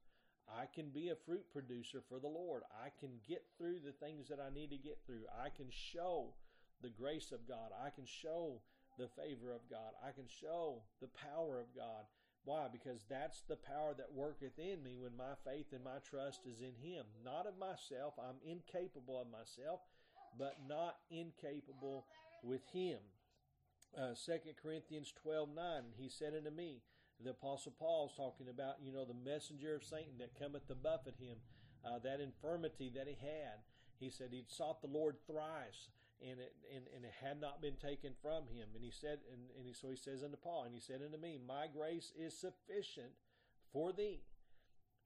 I 0.50 0.66
can 0.66 0.90
be 0.90 1.10
a 1.10 1.16
fruit 1.26 1.46
producer 1.52 2.02
for 2.08 2.18
the 2.18 2.26
Lord. 2.26 2.62
I 2.84 2.90
can 2.98 3.10
get 3.28 3.44
through 3.56 3.80
the 3.84 3.92
things 4.04 4.28
that 4.28 4.40
I 4.40 4.52
need 4.52 4.70
to 4.70 4.76
get 4.76 4.98
through. 5.06 5.30
I 5.30 5.48
can 5.48 5.66
show 5.70 6.34
the 6.82 6.88
grace 6.88 7.30
of 7.32 7.46
God. 7.46 7.70
I 7.70 7.90
can 7.90 8.04
show 8.04 8.60
the 8.98 9.08
favor 9.08 9.52
of 9.52 9.62
God. 9.70 9.94
I 10.02 10.10
can 10.10 10.26
show 10.26 10.82
the 11.00 11.08
power 11.08 11.60
of 11.60 11.74
God. 11.74 12.04
Why? 12.44 12.68
Because 12.72 13.04
that's 13.08 13.42
the 13.48 13.56
power 13.56 13.94
that 13.96 14.14
worketh 14.14 14.58
in 14.58 14.82
me 14.82 14.96
when 14.96 15.16
my 15.16 15.34
faith 15.44 15.66
and 15.72 15.84
my 15.84 15.98
trust 16.08 16.40
is 16.46 16.60
in 16.60 16.74
Him. 16.80 17.04
Not 17.24 17.46
of 17.46 17.58
myself. 17.58 18.14
I'm 18.18 18.40
incapable 18.44 19.20
of 19.20 19.28
myself, 19.30 19.80
but 20.38 20.56
not 20.66 20.96
incapable 21.10 22.06
with 22.42 22.62
Him. 22.72 22.98
Uh, 23.96 24.14
2 24.14 24.32
Corinthians 24.62 25.12
12 25.22 25.48
9, 25.54 25.82
he 25.98 26.08
said 26.08 26.32
unto 26.34 26.50
me, 26.50 26.80
the 27.22 27.30
Apostle 27.30 27.74
Paul's 27.78 28.16
talking 28.16 28.48
about, 28.48 28.76
you 28.82 28.92
know, 28.92 29.04
the 29.04 29.30
messenger 29.30 29.74
of 29.74 29.84
Satan 29.84 30.16
that 30.18 30.38
cometh 30.38 30.66
to 30.68 30.74
buffet 30.74 31.20
him, 31.20 31.36
uh, 31.84 31.98
that 31.98 32.20
infirmity 32.20 32.90
that 32.94 33.06
he 33.06 33.14
had. 33.20 33.60
He 33.98 34.08
said 34.08 34.28
he'd 34.30 34.50
sought 34.50 34.80
the 34.80 34.88
Lord 34.88 35.16
thrice 35.26 35.88
and 36.22 36.38
it 36.40 36.54
and, 36.68 36.84
and 36.94 37.04
it 37.04 37.14
had 37.20 37.40
not 37.40 37.60
been 37.60 37.76
taken 37.76 38.12
from 38.22 38.44
him. 38.48 38.68
And 38.74 38.84
he 38.84 38.92
said, 38.92 39.20
and, 39.32 39.50
and 39.56 39.66
he, 39.66 39.72
so 39.72 39.88
he 39.88 39.96
says 39.96 40.22
unto 40.22 40.36
Paul, 40.36 40.64
and 40.64 40.74
he 40.74 40.80
said 40.80 41.00
unto 41.04 41.18
me, 41.18 41.40
My 41.40 41.66
grace 41.66 42.12
is 42.16 42.36
sufficient 42.36 43.12
for 43.72 43.92
thee. 43.92 44.20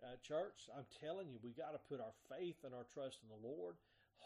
Uh, 0.02 0.18
church, 0.20 0.68
I'm 0.74 0.84
telling 1.00 1.30
you, 1.30 1.38
we 1.40 1.56
got 1.56 1.72
to 1.72 1.80
put 1.88 2.02
our 2.02 2.12
faith 2.28 2.60
and 2.64 2.74
our 2.74 2.84
trust 2.92 3.22
in 3.24 3.30
the 3.30 3.40
Lord. 3.40 3.76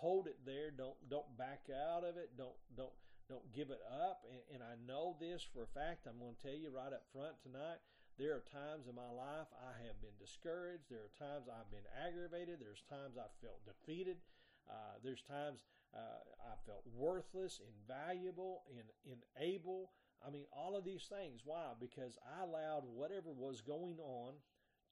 Hold 0.01 0.27
it 0.27 0.39
there. 0.47 0.71
Don't 0.71 0.99
don't 1.11 1.29
back 1.37 1.69
out 1.71 2.05
of 2.05 2.17
it. 2.17 2.35
Don't 2.37 2.57
don't 2.77 2.95
don't 3.29 3.53
give 3.53 3.71
it 3.71 3.85
up. 3.87 4.25
And, 4.25 4.59
and 4.59 4.61
I 4.65 4.75
know 4.89 5.15
this 5.21 5.45
for 5.45 5.63
a 5.63 5.75
fact. 5.77 6.09
I'm 6.09 6.19
going 6.19 6.35
to 6.35 6.43
tell 6.43 6.57
you 6.57 6.73
right 6.73 6.93
up 6.93 7.05
front 7.13 7.37
tonight. 7.45 7.79
There 8.19 8.35
are 8.35 8.43
times 8.51 8.91
in 8.91 8.99
my 8.99 9.07
life 9.15 9.47
I 9.55 9.79
have 9.87 10.03
been 10.03 10.17
discouraged. 10.19 10.91
There 10.91 11.07
are 11.07 11.15
times 11.15 11.47
I've 11.47 11.71
been 11.71 11.87
aggravated. 11.95 12.59
There's 12.59 12.83
times 12.91 13.15
I 13.15 13.31
felt 13.39 13.63
defeated. 13.63 14.19
Uh, 14.67 14.99
there's 15.07 15.23
times 15.23 15.63
uh, 15.95 16.21
I 16.45 16.55
felt 16.67 16.85
worthless, 16.95 17.61
invaluable, 17.61 18.63
and 18.77 19.19
unable. 19.37 19.91
I 20.27 20.31
mean, 20.31 20.45
all 20.53 20.77
of 20.77 20.85
these 20.85 21.09
things. 21.09 21.43
Why? 21.45 21.73
Because 21.81 22.19
I 22.27 22.43
allowed 22.43 22.83
whatever 22.85 23.31
was 23.33 23.61
going 23.61 23.99
on 23.99 24.35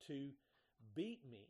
to 0.06 0.30
beat 0.94 1.20
me. 1.30 1.48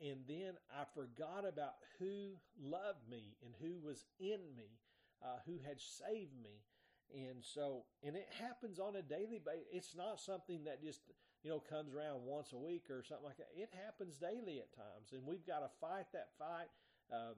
And 0.00 0.20
then 0.26 0.54
I 0.72 0.84
forgot 0.94 1.44
about 1.46 1.74
who 1.98 2.38
loved 2.58 3.08
me 3.10 3.36
and 3.44 3.52
who 3.60 3.86
was 3.86 4.06
in 4.18 4.40
me, 4.56 4.80
uh, 5.22 5.44
who 5.44 5.58
had 5.66 5.78
saved 5.78 6.40
me. 6.42 6.64
And 7.12 7.44
so, 7.44 7.84
and 8.02 8.16
it 8.16 8.28
happens 8.40 8.78
on 8.78 8.96
a 8.96 9.02
daily 9.02 9.42
basis. 9.44 9.66
It's 9.72 9.94
not 9.96 10.20
something 10.20 10.64
that 10.64 10.82
just, 10.82 11.00
you 11.42 11.50
know, 11.50 11.60
comes 11.60 11.92
around 11.92 12.22
once 12.24 12.52
a 12.52 12.58
week 12.58 12.88
or 12.88 13.02
something 13.02 13.26
like 13.26 13.36
that. 13.36 13.50
It 13.54 13.68
happens 13.84 14.16
daily 14.16 14.60
at 14.60 14.72
times. 14.72 15.12
And 15.12 15.26
we've 15.26 15.46
got 15.46 15.60
to 15.60 15.68
fight 15.80 16.06
that 16.14 16.28
fight. 16.38 16.70
Um, 17.12 17.34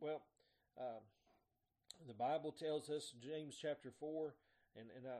well, 0.00 0.22
uh, 0.78 1.00
the 2.06 2.14
Bible 2.14 2.52
tells 2.52 2.90
us, 2.90 3.12
James 3.22 3.56
chapter 3.60 3.92
4, 4.00 4.34
and, 4.76 4.86
and 4.96 5.06
I 5.06 5.18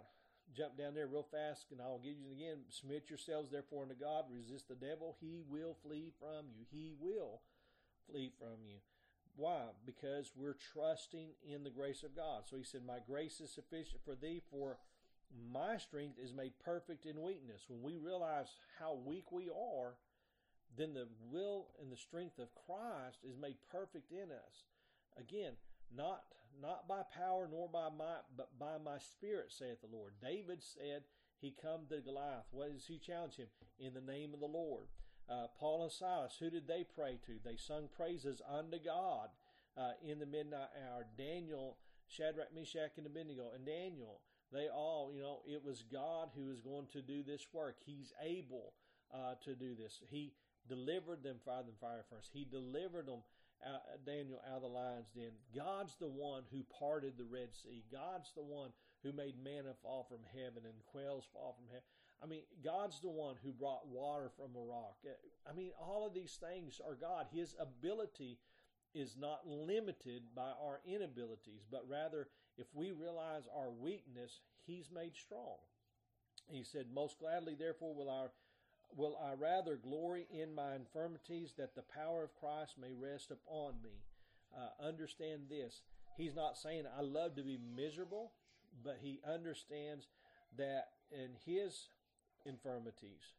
jump 0.57 0.77
down 0.77 0.95
there 0.95 1.07
real 1.07 1.27
fast, 1.31 1.67
and 1.71 1.81
I'll 1.81 2.01
give 2.03 2.19
you 2.19 2.33
again. 2.33 2.59
Submit 2.69 3.09
yourselves, 3.09 3.51
therefore, 3.51 3.83
unto 3.83 3.95
God. 3.95 4.25
Resist 4.31 4.69
the 4.69 4.75
devil. 4.75 5.17
He 5.21 5.43
will 5.49 5.77
flee 5.83 6.13
from 6.19 6.47
you. 6.53 6.67
He 6.71 6.93
will 6.99 7.41
flee 8.11 8.33
from 8.39 8.65
you. 8.67 8.79
Why? 9.37 9.63
Because 9.85 10.31
we're 10.37 10.57
trusting 10.73 11.31
in 11.43 11.65
the 11.65 11.71
grace 11.71 12.03
of 12.03 12.15
God. 12.15 12.43
So 12.49 12.57
he 12.57 12.65
said, 12.65 12.83
My 12.87 12.99
grace 13.05 13.41
is 13.41 13.51
sufficient 13.51 14.03
for 14.05 14.15
thee, 14.15 14.43
for 14.51 14.79
my 15.53 15.77
strength 15.79 16.19
is 16.23 16.33
made 16.33 16.53
perfect 16.65 17.07
in 17.07 17.21
weakness. 17.21 17.63
When 17.69 17.83
we 17.83 17.97
realize 17.97 18.47
how 18.79 18.97
weak 19.05 19.33
we 19.33 19.49
are, 19.49 19.95
then 20.77 20.95
the 20.95 21.09
will 21.31 21.69
and 21.81 21.91
the 21.91 21.97
strength 21.97 22.39
of 22.39 22.55
Christ 22.55 23.19
is 23.23 23.37
made 23.41 23.57
perfect 23.71 24.11
in 24.13 24.31
us. 24.31 24.65
Again, 25.19 25.53
not 25.95 26.23
not 26.61 26.87
by 26.87 27.03
power 27.17 27.49
nor 27.51 27.69
by 27.69 27.89
might, 27.97 28.23
but 28.37 28.59
by 28.59 28.79
my 28.79 28.99
spirit, 28.99 29.51
saith 29.51 29.81
the 29.81 29.97
Lord. 29.97 30.13
David 30.23 30.63
said 30.63 31.03
he 31.41 31.55
come 31.61 31.83
to 31.89 32.01
Goliath. 32.01 32.47
What 32.53 32.73
does 32.73 32.87
he 32.87 32.99
challenge 32.99 33.35
him? 33.35 33.49
In 33.79 33.93
the 33.93 34.01
name 34.01 34.33
of 34.35 34.41
the 34.41 34.47
Lord. 34.47 34.87
Uh, 35.29 35.47
Paul 35.59 35.83
and 35.83 35.93
Silas, 35.93 36.37
who 36.39 36.51
did 36.51 36.69
they 36.69 36.85
pray 36.85 37.19
to? 37.27 37.33
They 37.45 37.57
sung 37.57 37.89
praises 37.97 38.41
unto 38.49 38.79
God 38.79 39.31
uh, 39.77 39.93
in 40.03 40.19
the 40.19 40.27
midnight 40.27 40.69
hour. 40.87 41.07
Daniel, 41.17 41.77
Shadrach, 42.09 42.55
Meshach, 42.55 42.99
and 42.99 43.07
Abednego, 43.07 43.51
and 43.55 43.67
Daniel, 43.67 44.21
they 44.53 44.69
all, 44.69 45.11
you 45.15 45.23
know, 45.23 45.41
it 45.47 45.65
was 45.65 45.83
God 45.91 46.29
who 46.37 46.47
was 46.47 46.61
going 46.61 46.87
to 46.93 47.03
do 47.03 47.23
this 47.23 47.47
work. 47.53 47.77
He's 47.85 48.13
able 48.23 48.75
uh, 49.13 49.35
to 49.45 49.55
do 49.55 49.75
this. 49.75 50.01
He 50.09 50.35
delivered 50.69 51.23
them 51.23 51.37
from 51.45 51.65
the 51.67 51.79
fire 51.81 52.05
furnace. 52.09 52.31
He 52.33 52.45
delivered 52.45 53.07
them 53.07 53.23
uh, 53.65 53.79
Daniel 54.05 54.41
out 54.51 54.57
of 54.57 54.63
the 54.63 54.69
lion's 54.69 55.09
den. 55.15 55.33
God's 55.55 55.97
the 55.97 56.09
one 56.09 56.43
who 56.51 56.65
parted 56.79 57.15
the 57.17 57.25
Red 57.25 57.55
Sea. 57.55 57.85
God's 57.91 58.33
the 58.35 58.43
one 58.43 58.71
who 59.03 59.13
made 59.13 59.35
manna 59.43 59.75
fall 59.83 60.07
from 60.09 60.25
heaven 60.33 60.65
and 60.65 60.85
quails 60.87 61.25
fall 61.33 61.57
from 61.57 61.69
heaven. 61.69 61.85
I 62.23 62.27
mean, 62.27 62.43
God's 62.65 63.01
the 63.01 63.11
one 63.11 63.37
who 63.43 63.53
brought 63.53 63.87
water 63.87 64.31
from 64.37 64.57
a 64.57 64.65
rock. 64.65 64.97
Uh, 65.05 65.13
I 65.49 65.55
mean, 65.55 65.73
all 65.79 66.07
of 66.07 66.15
these 66.15 66.39
things 66.41 66.81
are 66.87 66.95
God. 66.95 67.27
His 67.33 67.55
ability 67.61 68.39
is 68.95 69.17
not 69.19 69.47
limited 69.47 70.23
by 70.35 70.53
our 70.63 70.81
inabilities, 70.87 71.67
but 71.71 71.85
rather, 71.89 72.29
if 72.57 72.67
we 72.73 72.93
realize 72.93 73.43
our 73.55 73.71
weakness, 73.71 74.41
He's 74.67 74.91
made 74.91 75.17
strong. 75.17 75.59
He 76.49 76.63
said, 76.63 76.87
Most 76.95 77.19
gladly, 77.19 77.55
therefore, 77.59 77.95
will 77.95 78.09
our 78.09 78.31
will 78.97 79.19
I 79.23 79.35
rather 79.35 79.77
glory 79.77 80.27
in 80.33 80.55
my 80.55 80.75
infirmities 80.75 81.55
that 81.59 81.75
the 81.75 81.83
power 81.83 82.23
of 82.23 82.35
Christ 82.39 82.75
may 82.81 82.93
rest 82.93 83.31
upon 83.31 83.75
me. 83.83 84.03
Uh, 84.57 84.87
understand 84.87 85.43
this. 85.49 85.83
He's 86.17 86.35
not 86.35 86.57
saying 86.57 86.85
I 86.97 87.03
love 87.03 87.35
to 87.37 87.43
be 87.43 87.59
miserable, 87.77 88.33
but 88.85 88.99
he 89.03 89.21
understands 89.29 90.07
that 90.57 90.89
in 91.11 91.31
his 91.45 91.89
infirmities, 92.47 93.35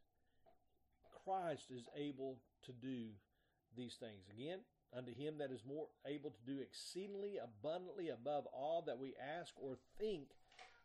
Christ 1.24 1.70
is 1.70 1.88
able 1.96 2.38
to 2.64 2.72
do 2.72 3.06
these 3.76 3.94
things. 3.94 4.28
Again, 4.30 4.58
unto 4.96 5.14
him 5.14 5.38
that 5.38 5.50
is 5.50 5.64
more 5.66 5.86
able 6.06 6.30
to 6.30 6.52
do 6.52 6.60
exceedingly 6.60 7.38
abundantly 7.42 8.10
above 8.10 8.46
all 8.46 8.82
that 8.86 8.98
we 8.98 9.14
ask 9.20 9.54
or 9.56 9.78
think 9.98 10.28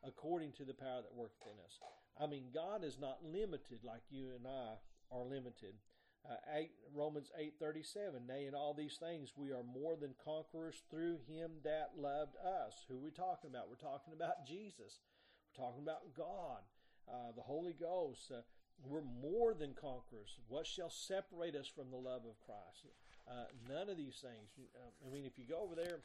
according 0.06 0.52
to 0.54 0.66
the 0.66 0.74
power 0.74 1.02
that 1.02 1.16
worketh 1.16 1.46
in 1.46 1.58
us. 1.64 1.80
I 2.20 2.28
mean, 2.28 2.46
God 2.54 2.84
is 2.84 2.98
not 3.00 3.24
limited 3.24 3.84
like 3.84 4.04
you 4.10 4.32
and 4.36 4.48
I 4.48 4.78
are 5.12 5.24
limited. 5.24 5.76
Uh, 6.30 6.36
eight, 6.54 6.72
Romans 6.94 7.32
8:37 7.38 8.28
Nay 8.28 8.46
in 8.46 8.54
all 8.54 8.76
these 8.76 8.98
things 8.98 9.34
we 9.36 9.52
are 9.52 9.64
more 9.64 9.96
than 9.96 10.14
conquerors 10.24 10.84
through 10.90 11.18
him 11.28 11.52
that 11.64 11.98
loved 11.98 12.36
us. 12.38 12.86
Who 12.88 12.98
are 12.98 13.04
we 13.04 13.12
talking 13.12 13.50
about? 13.50 13.70
We're 13.70 13.76
talking 13.76 14.14
about 14.14 14.46
Jesus. 14.46 15.02
We're 15.50 15.66
talking 15.66 15.82
about 15.82 16.14
God, 16.16 16.62
uh, 17.10 17.32
the 17.36 17.42
Holy 17.42 17.74
Ghost. 17.74 18.32
Uh, 18.32 18.42
we're 18.86 19.02
more 19.02 19.54
than 19.54 19.74
conquerors. 19.74 20.38
What 20.48 20.66
shall 20.66 20.90
separate 20.90 21.56
us 21.56 21.68
from 21.68 21.90
the 21.90 21.98
love 21.98 22.22
of 22.26 22.40
Christ? 22.40 22.86
Uh, 23.28 23.46
none 23.70 23.90
of 23.90 23.98
these 23.98 24.22
things. 24.22 24.50
Um, 24.76 24.92
I 25.06 25.14
mean, 25.14 25.26
if 25.26 25.38
you 25.38 25.46
go 25.46 25.62
over 25.62 25.76
there 25.76 26.02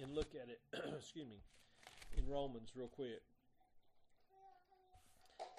and 0.00 0.14
look 0.14 0.34
at 0.34 0.48
it, 0.48 0.60
excuse 0.96 1.26
me, 1.26 1.36
in 2.16 2.28
Romans 2.28 2.72
real 2.74 2.88
quick. 2.88 3.22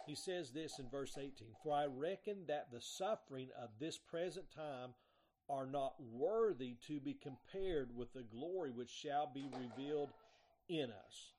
He 0.06 0.16
says 0.16 0.52
this 0.52 0.80
in 0.80 0.89
verse 0.89 1.18
18 1.18 1.32
For 1.63 1.74
I 1.74 1.86
reckon 1.86 2.46
that 2.48 2.68
the 2.72 2.82
suffering 2.82 3.50
of 3.62 3.70
this 3.80 3.98
present 3.98 4.46
time 4.54 4.94
are 5.50 5.66
not 5.66 5.96
worthy 6.12 6.76
to 6.88 7.00
be 7.00 7.13
compared 7.13 7.96
with 7.96 8.13
the 8.13 8.24
glory 8.24 8.72
which 8.72 8.89
shall 8.89 9.30
be 9.34 9.48
revealed 9.60 10.10
in 10.70 10.89
us. 10.89 11.34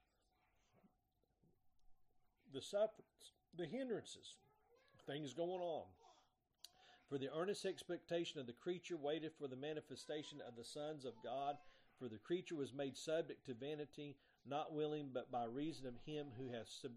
The 2.53 2.63
sufferings, 2.63 3.33
the 3.57 3.67
hindrances, 3.67 4.37
things 5.07 5.35
going 5.35 5.61
on. 5.61 5.85
For 7.09 7.19
the 7.19 7.31
earnest 7.37 7.65
expectation 7.65 8.41
of 8.41 8.47
the 8.47 8.53
creature 8.53 8.97
waited 8.97 9.33
for 9.39 9.47
the 9.47 9.57
manifestation 9.57 10.39
of 10.47 10.57
the 10.57 10.65
sons 10.65 11.05
of 11.05 11.13
God. 11.23 11.57
For 11.99 12.09
the 12.09 12.19
creature 12.19 12.57
was 12.57 12.73
made 12.73 12.97
subject 12.97 13.47
to 13.47 13.55
vanity, 13.55 14.17
not 14.49 14.75
willing, 14.75 15.11
but 15.13 15.31
by 15.31 15.45
reason 15.45 15.87
of 15.87 15.95
him 16.05 16.27
who 16.39 16.51
hath, 16.51 16.69
sub, 16.69 16.93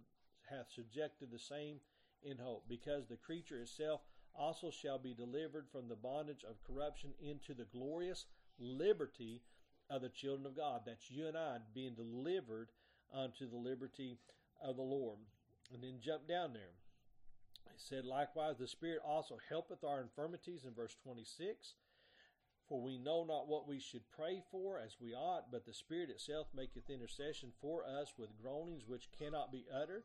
hath 0.50 0.72
subjected 0.74 1.32
the 1.32 1.40
same 1.40 1.80
in 2.24 2.38
hope, 2.38 2.66
because 2.68 3.08
the 3.08 3.18
creature 3.18 3.62
itself 3.62 4.02
also 4.34 4.70
shall 4.70 5.00
be 5.00 5.14
delivered 5.14 5.68
from 5.72 5.88
the 5.88 5.96
bondage 5.96 6.44
of 6.48 6.64
corruption 6.64 7.12
into 7.20 7.54
the 7.54 7.66
glorious 7.66 8.26
liberty 8.60 9.42
of 9.90 10.02
the 10.02 10.10
children 10.10 10.46
of 10.46 10.56
God. 10.56 10.82
That's 10.86 11.10
you 11.10 11.28
and 11.28 11.38
I 11.38 11.58
being 11.74 11.96
delivered 11.96 12.70
unto 13.14 13.50
the 13.50 13.58
liberty 13.58 14.18
of 14.62 14.76
the 14.76 14.82
Lord. 14.82 15.20
And 15.74 15.84
then 15.84 16.00
jump 16.02 16.28
down 16.28 16.54
there. 16.54 16.76
He 17.74 17.78
said, 17.78 18.06
Likewise, 18.06 18.58
the 18.58 18.68
Spirit 18.68 19.02
also 19.06 19.38
helpeth 19.50 19.84
our 19.84 20.02
infirmities 20.02 20.66
in 20.66 20.74
verse 20.74 20.96
26 21.04 21.74
for 22.68 22.82
we 22.82 22.98
know 22.98 23.24
not 23.24 23.48
what 23.48 23.68
we 23.68 23.80
should 23.80 24.10
pray 24.16 24.42
for 24.52 24.80
as 24.80 24.98
we 25.00 25.14
ought, 25.14 25.52
but 25.52 25.66
the 25.66 25.74
Spirit 25.74 26.10
itself 26.10 26.48
maketh 26.56 26.90
intercession 26.90 27.52
for 27.62 27.84
us 27.86 28.14
with 28.18 28.38
groanings 28.42 28.84
which 28.88 29.10
cannot 29.18 29.52
be 29.52 29.66
uttered. 29.74 30.04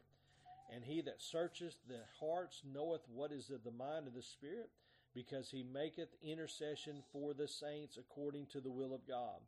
And 0.75 0.85
he 0.85 1.03
that 1.03 1.21
searcheth 1.21 1.77
the 1.87 2.01
hearts 2.21 2.63
knoweth 2.65 3.03
what 3.09 3.33
is 3.33 3.51
of 3.51 3.65
the 3.65 3.71
mind 3.71 4.07
of 4.07 4.15
the 4.15 4.23
Spirit, 4.23 4.71
because 5.15 5.51
he 5.51 5.63
maketh 5.63 6.15
intercession 6.23 7.03
for 7.13 7.35
the 7.35 7.49
saints 7.49 7.99
according 7.99 8.47
to 8.47 8.61
the 8.61 8.71
will 8.71 8.95
of 8.95 9.07
God. 9.07 9.41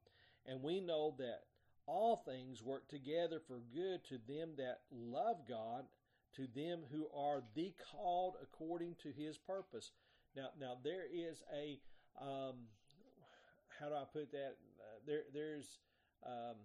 And 0.46 0.62
we 0.62 0.80
know 0.80 1.14
that 1.18 1.44
all 1.86 2.16
things 2.16 2.62
work 2.62 2.88
together 2.88 3.40
for 3.46 3.60
good 3.74 4.04
to 4.04 4.18
them 4.28 4.50
that 4.56 4.80
love 4.90 5.46
God, 5.48 5.84
to 6.36 6.46
them 6.54 6.80
who 6.90 7.06
are 7.16 7.42
the 7.54 7.72
called 7.92 8.34
according 8.42 8.96
to 9.02 9.10
his 9.10 9.38
purpose. 9.38 9.92
Now, 10.36 10.48
now 10.58 10.76
there 10.82 11.04
is 11.10 11.42
a 11.54 11.80
um, 12.20 12.66
how 13.80 13.88
do 13.88 13.94
I 13.94 14.04
put 14.12 14.32
that? 14.32 14.56
Uh, 14.78 14.98
there, 15.06 15.22
there's 15.32 15.78
um, 16.26 16.56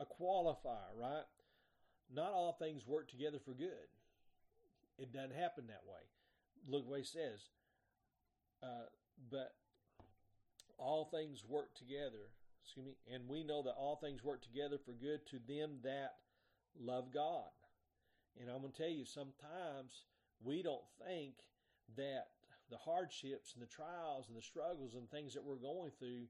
a 0.00 0.04
qualifier, 0.04 0.92
right? 0.98 1.24
Not 2.12 2.32
all 2.32 2.56
things 2.58 2.86
work 2.86 3.10
together 3.10 3.38
for 3.44 3.52
good. 3.52 3.88
It 4.98 5.12
doesn't 5.12 5.34
happen 5.34 5.64
that 5.68 5.82
way. 5.86 6.02
Look 6.68 6.88
what 6.88 6.98
he 6.98 7.04
says. 7.04 7.40
Uh, 8.62 8.86
but 9.30 9.54
all 10.78 11.06
things 11.06 11.44
work 11.48 11.74
together. 11.74 12.30
Excuse 12.64 12.86
me. 12.86 12.92
And 13.12 13.28
we 13.28 13.42
know 13.42 13.62
that 13.62 13.74
all 13.78 13.96
things 13.96 14.22
work 14.22 14.42
together 14.42 14.78
for 14.84 14.92
good 14.92 15.26
to 15.30 15.38
them 15.48 15.78
that 15.82 16.14
love 16.78 17.12
God. 17.12 17.50
And 18.40 18.50
I'm 18.50 18.60
going 18.60 18.72
to 18.72 18.78
tell 18.78 18.90
you, 18.90 19.04
sometimes 19.04 20.04
we 20.42 20.62
don't 20.62 20.84
think 21.06 21.34
that 21.96 22.28
the 22.72 22.78
hardships 22.78 23.52
and 23.52 23.62
the 23.62 23.70
trials 23.70 24.26
and 24.28 24.36
the 24.36 24.42
struggles 24.42 24.94
and 24.94 25.08
things 25.10 25.34
that 25.34 25.44
we're 25.44 25.60
going 25.60 25.92
through 25.98 26.24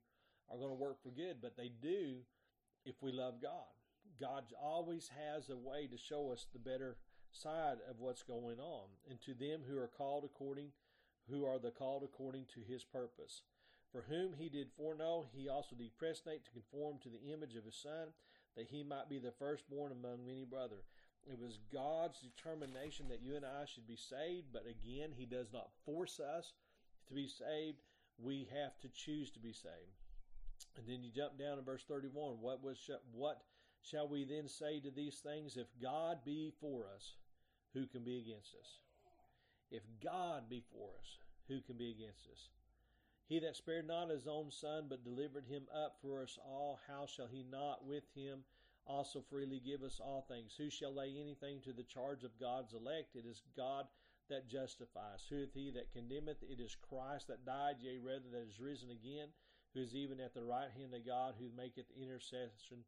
are 0.50 0.58
going 0.58 0.74
to 0.74 0.74
work 0.74 1.00
for 1.00 1.10
good, 1.10 1.36
but 1.40 1.56
they 1.56 1.70
do 1.80 2.16
if 2.84 2.96
we 3.00 3.12
love 3.12 3.40
God. 3.40 3.70
God 4.20 4.44
always 4.60 5.08
has 5.14 5.48
a 5.48 5.56
way 5.56 5.86
to 5.86 5.96
show 5.96 6.32
us 6.32 6.46
the 6.52 6.58
better 6.58 6.96
side 7.30 7.78
of 7.88 8.00
what's 8.00 8.24
going 8.24 8.58
on. 8.58 8.88
And 9.08 9.20
to 9.22 9.34
them 9.34 9.60
who 9.66 9.78
are 9.78 9.88
called 9.88 10.24
according, 10.24 10.70
who 11.30 11.46
are 11.46 11.60
the 11.60 11.70
called 11.70 12.02
according 12.02 12.46
to 12.54 12.60
his 12.60 12.82
purpose. 12.82 13.42
For 13.92 14.02
whom 14.08 14.34
he 14.34 14.48
did 14.48 14.72
foreknow, 14.76 15.26
he 15.32 15.48
also 15.48 15.76
did 15.76 15.96
predestinate 15.96 16.44
to 16.44 16.50
conform 16.50 16.98
to 17.02 17.08
the 17.08 17.32
image 17.32 17.54
of 17.54 17.64
his 17.64 17.76
Son, 17.76 18.08
that 18.56 18.66
he 18.68 18.82
might 18.82 19.08
be 19.08 19.18
the 19.18 19.32
firstborn 19.38 19.92
among 19.92 20.26
many 20.26 20.44
brethren. 20.44 20.82
It 21.30 21.38
was 21.38 21.58
God's 21.72 22.18
determination 22.20 23.08
that 23.08 23.22
you 23.22 23.36
and 23.36 23.44
I 23.44 23.64
should 23.64 23.86
be 23.86 23.96
saved, 23.96 24.46
but 24.52 24.66
again, 24.66 25.10
He 25.16 25.26
does 25.26 25.52
not 25.52 25.70
force 25.84 26.20
us 26.20 26.52
to 27.08 27.14
be 27.14 27.28
saved. 27.28 27.78
We 28.18 28.48
have 28.52 28.78
to 28.80 28.88
choose 28.88 29.30
to 29.32 29.38
be 29.38 29.52
saved. 29.52 30.02
And 30.76 30.86
then 30.86 31.02
you 31.02 31.10
jump 31.10 31.38
down 31.38 31.56
to 31.56 31.62
verse 31.62 31.84
31. 31.86 32.40
What 32.40 32.62
was 32.62 32.78
what 33.12 33.42
shall 33.82 34.08
we 34.08 34.24
then 34.24 34.48
say 34.48 34.80
to 34.80 34.90
these 34.90 35.18
things? 35.18 35.56
If 35.56 35.66
God 35.80 36.18
be 36.24 36.52
for 36.60 36.86
us, 36.94 37.16
who 37.74 37.86
can 37.86 38.04
be 38.04 38.18
against 38.18 38.54
us? 38.54 38.78
If 39.70 39.82
God 40.02 40.48
be 40.48 40.62
for 40.72 40.90
us, 40.98 41.18
who 41.48 41.60
can 41.60 41.76
be 41.76 41.90
against 41.90 42.28
us? 42.30 42.48
He 43.28 43.38
that 43.40 43.56
spared 43.56 43.86
not 43.86 44.10
his 44.10 44.26
own 44.26 44.50
son, 44.50 44.86
but 44.88 45.04
delivered 45.04 45.46
him 45.46 45.62
up 45.74 45.96
for 46.02 46.22
us 46.22 46.38
all, 46.44 46.80
how 46.86 47.06
shall 47.06 47.26
he 47.26 47.44
not 47.50 47.86
with 47.86 48.04
him 48.14 48.44
also 48.86 49.20
freely 49.20 49.60
give 49.60 49.82
us 49.82 50.00
all 50.00 50.26
things. 50.28 50.54
Who 50.56 50.70
shall 50.70 50.94
lay 50.94 51.14
anything 51.18 51.60
to 51.62 51.72
the 51.72 51.82
charge 51.84 52.24
of 52.24 52.38
God's 52.40 52.74
elect? 52.74 53.14
It 53.14 53.26
is 53.26 53.42
God 53.56 53.86
that 54.28 54.48
justifies. 54.48 55.26
Who 55.28 55.42
is 55.42 55.52
he 55.52 55.70
that 55.70 55.92
condemneth? 55.92 56.42
It 56.42 56.60
is 56.60 56.76
Christ 56.88 57.28
that 57.28 57.44
died, 57.44 57.76
yea, 57.80 57.98
rather 57.98 58.30
that 58.32 58.48
is 58.48 58.60
risen 58.60 58.90
again, 58.90 59.28
who 59.74 59.80
is 59.80 59.94
even 59.94 60.20
at 60.20 60.34
the 60.34 60.44
right 60.44 60.70
hand 60.76 60.94
of 60.94 61.06
God, 61.06 61.34
who 61.38 61.48
maketh 61.56 61.90
intercession 61.96 62.84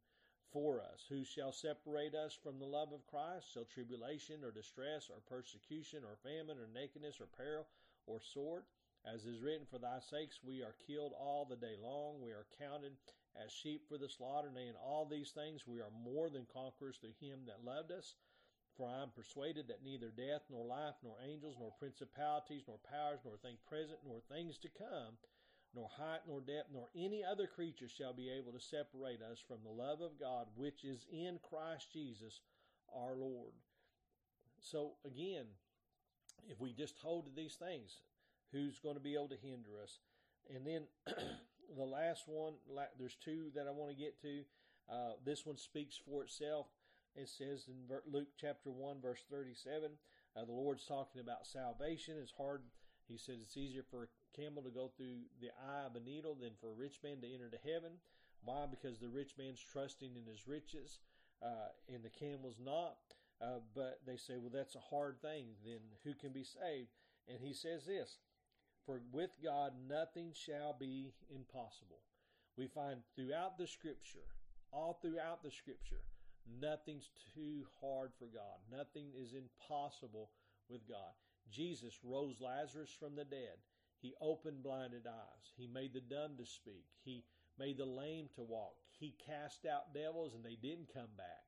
for 0.51 0.81
us. 0.81 1.05
Who 1.09 1.23
shall 1.23 1.51
separate 1.51 2.15
us 2.15 2.37
from 2.41 2.59
the 2.59 2.65
love 2.65 2.93
of 2.93 3.05
Christ? 3.07 3.51
Shall 3.53 3.65
tribulation 3.65 4.43
or 4.43 4.51
distress 4.51 5.09
or 5.09 5.19
persecution 5.27 6.03
or 6.03 6.17
famine 6.23 6.57
or 6.57 6.69
nakedness 6.73 7.19
or 7.19 7.27
peril 7.27 7.67
or 8.07 8.21
sword? 8.21 8.63
As 9.05 9.25
is 9.25 9.41
written, 9.41 9.67
For 9.69 9.77
thy 9.77 9.99
sakes 9.99 10.39
we 10.43 10.61
are 10.61 10.75
killed 10.87 11.13
all 11.19 11.45
the 11.45 11.57
day 11.57 11.75
long. 11.81 12.21
We 12.21 12.31
are 12.31 12.47
counted 12.57 12.93
as 13.43 13.51
sheep 13.51 13.87
for 13.87 13.97
the 13.97 14.09
slaughter. 14.09 14.51
Nay, 14.53 14.67
in 14.67 14.75
all 14.75 15.05
these 15.05 15.31
things 15.31 15.67
we 15.67 15.79
are 15.79 15.91
more 16.03 16.29
than 16.29 16.47
conquerors 16.51 16.97
through 16.97 17.17
him 17.19 17.39
that 17.47 17.65
loved 17.65 17.91
us. 17.91 18.15
For 18.77 18.89
I 18.89 19.01
am 19.01 19.11
persuaded 19.15 19.69
that 19.69 19.85
neither 19.85 20.11
death, 20.11 20.43
nor 20.49 20.65
life, 20.65 20.95
nor 21.01 21.15
angels, 21.23 21.55
nor 21.57 21.71
principalities, 21.79 22.63
nor 22.67 22.77
powers, 22.83 23.21
nor 23.23 23.37
things 23.37 23.59
present, 23.67 23.99
nor 24.05 24.19
things 24.27 24.57
to 24.59 24.67
come, 24.67 25.15
nor 25.73 25.87
height, 25.95 26.27
nor 26.27 26.41
depth, 26.41 26.69
nor 26.73 26.89
any 26.95 27.23
other 27.23 27.47
creature 27.47 27.87
shall 27.87 28.13
be 28.13 28.29
able 28.29 28.51
to 28.51 28.59
separate 28.59 29.21
us 29.21 29.39
from 29.39 29.59
the 29.63 29.71
love 29.71 30.01
of 30.01 30.19
God 30.19 30.47
which 30.55 30.83
is 30.83 31.07
in 31.11 31.39
Christ 31.41 31.87
Jesus 31.93 32.41
our 32.93 33.15
Lord. 33.15 33.53
So 34.59 34.93
again, 35.05 35.45
if 36.49 36.59
we 36.59 36.73
just 36.73 36.95
hold 37.01 37.25
to 37.25 37.31
these 37.35 37.55
things, 37.55 38.01
who's 38.51 38.79
going 38.79 38.95
to 38.95 39.01
be 39.01 39.15
able 39.15 39.29
to 39.29 39.37
hinder 39.41 39.81
us? 39.81 39.99
And 40.53 40.65
then 40.65 40.83
the 41.75 41.85
last 41.85 42.23
one, 42.27 42.53
there's 42.99 43.15
two 43.15 43.51
that 43.55 43.67
I 43.67 43.71
want 43.71 43.91
to 43.91 43.97
get 43.97 44.21
to. 44.21 44.41
Uh, 44.89 45.13
this 45.25 45.45
one 45.45 45.57
speaks 45.57 45.97
for 45.97 46.23
itself. 46.23 46.67
It 47.15 47.29
says 47.29 47.67
in 47.67 47.87
Luke 48.11 48.27
chapter 48.39 48.69
1, 48.69 49.01
verse 49.01 49.23
37, 49.29 49.91
uh, 50.35 50.45
the 50.45 50.51
Lord's 50.51 50.85
talking 50.85 51.21
about 51.21 51.47
salvation. 51.47 52.15
It's 52.21 52.33
hard. 52.37 52.61
He 53.07 53.17
says 53.17 53.37
it's 53.41 53.57
easier 53.57 53.83
for 53.89 54.03
a 54.03 54.39
camel 54.39 54.63
to 54.63 54.69
go 54.69 54.91
through 54.97 55.29
the 55.39 55.49
eye 55.49 55.85
of 55.85 55.95
a 55.95 55.99
needle 55.99 56.35
than 56.35 56.51
for 56.59 56.71
a 56.71 56.79
rich 56.79 56.99
man 57.03 57.21
to 57.21 57.33
enter 57.33 57.49
to 57.49 57.57
heaven. 57.63 57.93
Why? 58.43 58.65
Because 58.69 58.99
the 58.99 59.07
rich 59.07 59.31
man's 59.37 59.63
trusting 59.63 60.11
in 60.15 60.25
his 60.25 60.47
riches, 60.47 60.99
uh, 61.41 61.71
and 61.87 62.03
the 62.03 62.09
camel's 62.09 62.59
not. 62.63 62.97
Uh, 63.41 63.59
but 63.73 63.99
they 64.05 64.15
say, 64.15 64.35
well, 64.37 64.51
that's 64.53 64.75
a 64.75 64.95
hard 64.95 65.21
thing. 65.21 65.47
Then 65.65 65.79
who 66.03 66.13
can 66.13 66.31
be 66.31 66.43
saved? 66.43 66.89
And 67.27 67.39
he 67.41 67.53
says 67.53 67.85
this 67.85 68.17
For 68.85 69.01
with 69.11 69.31
God 69.43 69.73
nothing 69.89 70.31
shall 70.33 70.75
be 70.79 71.13
impossible. 71.33 71.99
We 72.57 72.67
find 72.67 72.99
throughout 73.15 73.57
the 73.57 73.67
scripture, 73.67 74.29
all 74.71 74.99
throughout 75.01 75.43
the 75.43 75.51
scripture, 75.51 76.03
nothing's 76.61 77.09
too 77.33 77.65
hard 77.81 78.11
for 78.17 78.25
God. 78.25 78.61
Nothing 78.71 79.07
is 79.19 79.33
impossible 79.33 80.29
with 80.69 80.87
God. 80.87 81.13
Jesus 81.51 81.99
rose 82.03 82.41
Lazarus 82.41 82.95
from 82.97 83.15
the 83.15 83.25
dead. 83.25 83.57
He 83.99 84.13
opened 84.21 84.63
blinded 84.63 85.07
eyes. 85.07 85.53
He 85.57 85.67
made 85.67 85.93
the 85.93 86.01
dumb 86.01 86.37
to 86.37 86.45
speak. 86.45 86.85
He 87.03 87.23
made 87.57 87.77
the 87.77 87.85
lame 87.85 88.29
to 88.35 88.43
walk. 88.43 88.75
He 88.99 89.15
cast 89.25 89.65
out 89.65 89.93
devils 89.93 90.33
and 90.35 90.43
they 90.43 90.57
didn't 90.61 90.93
come 90.93 91.09
back. 91.17 91.45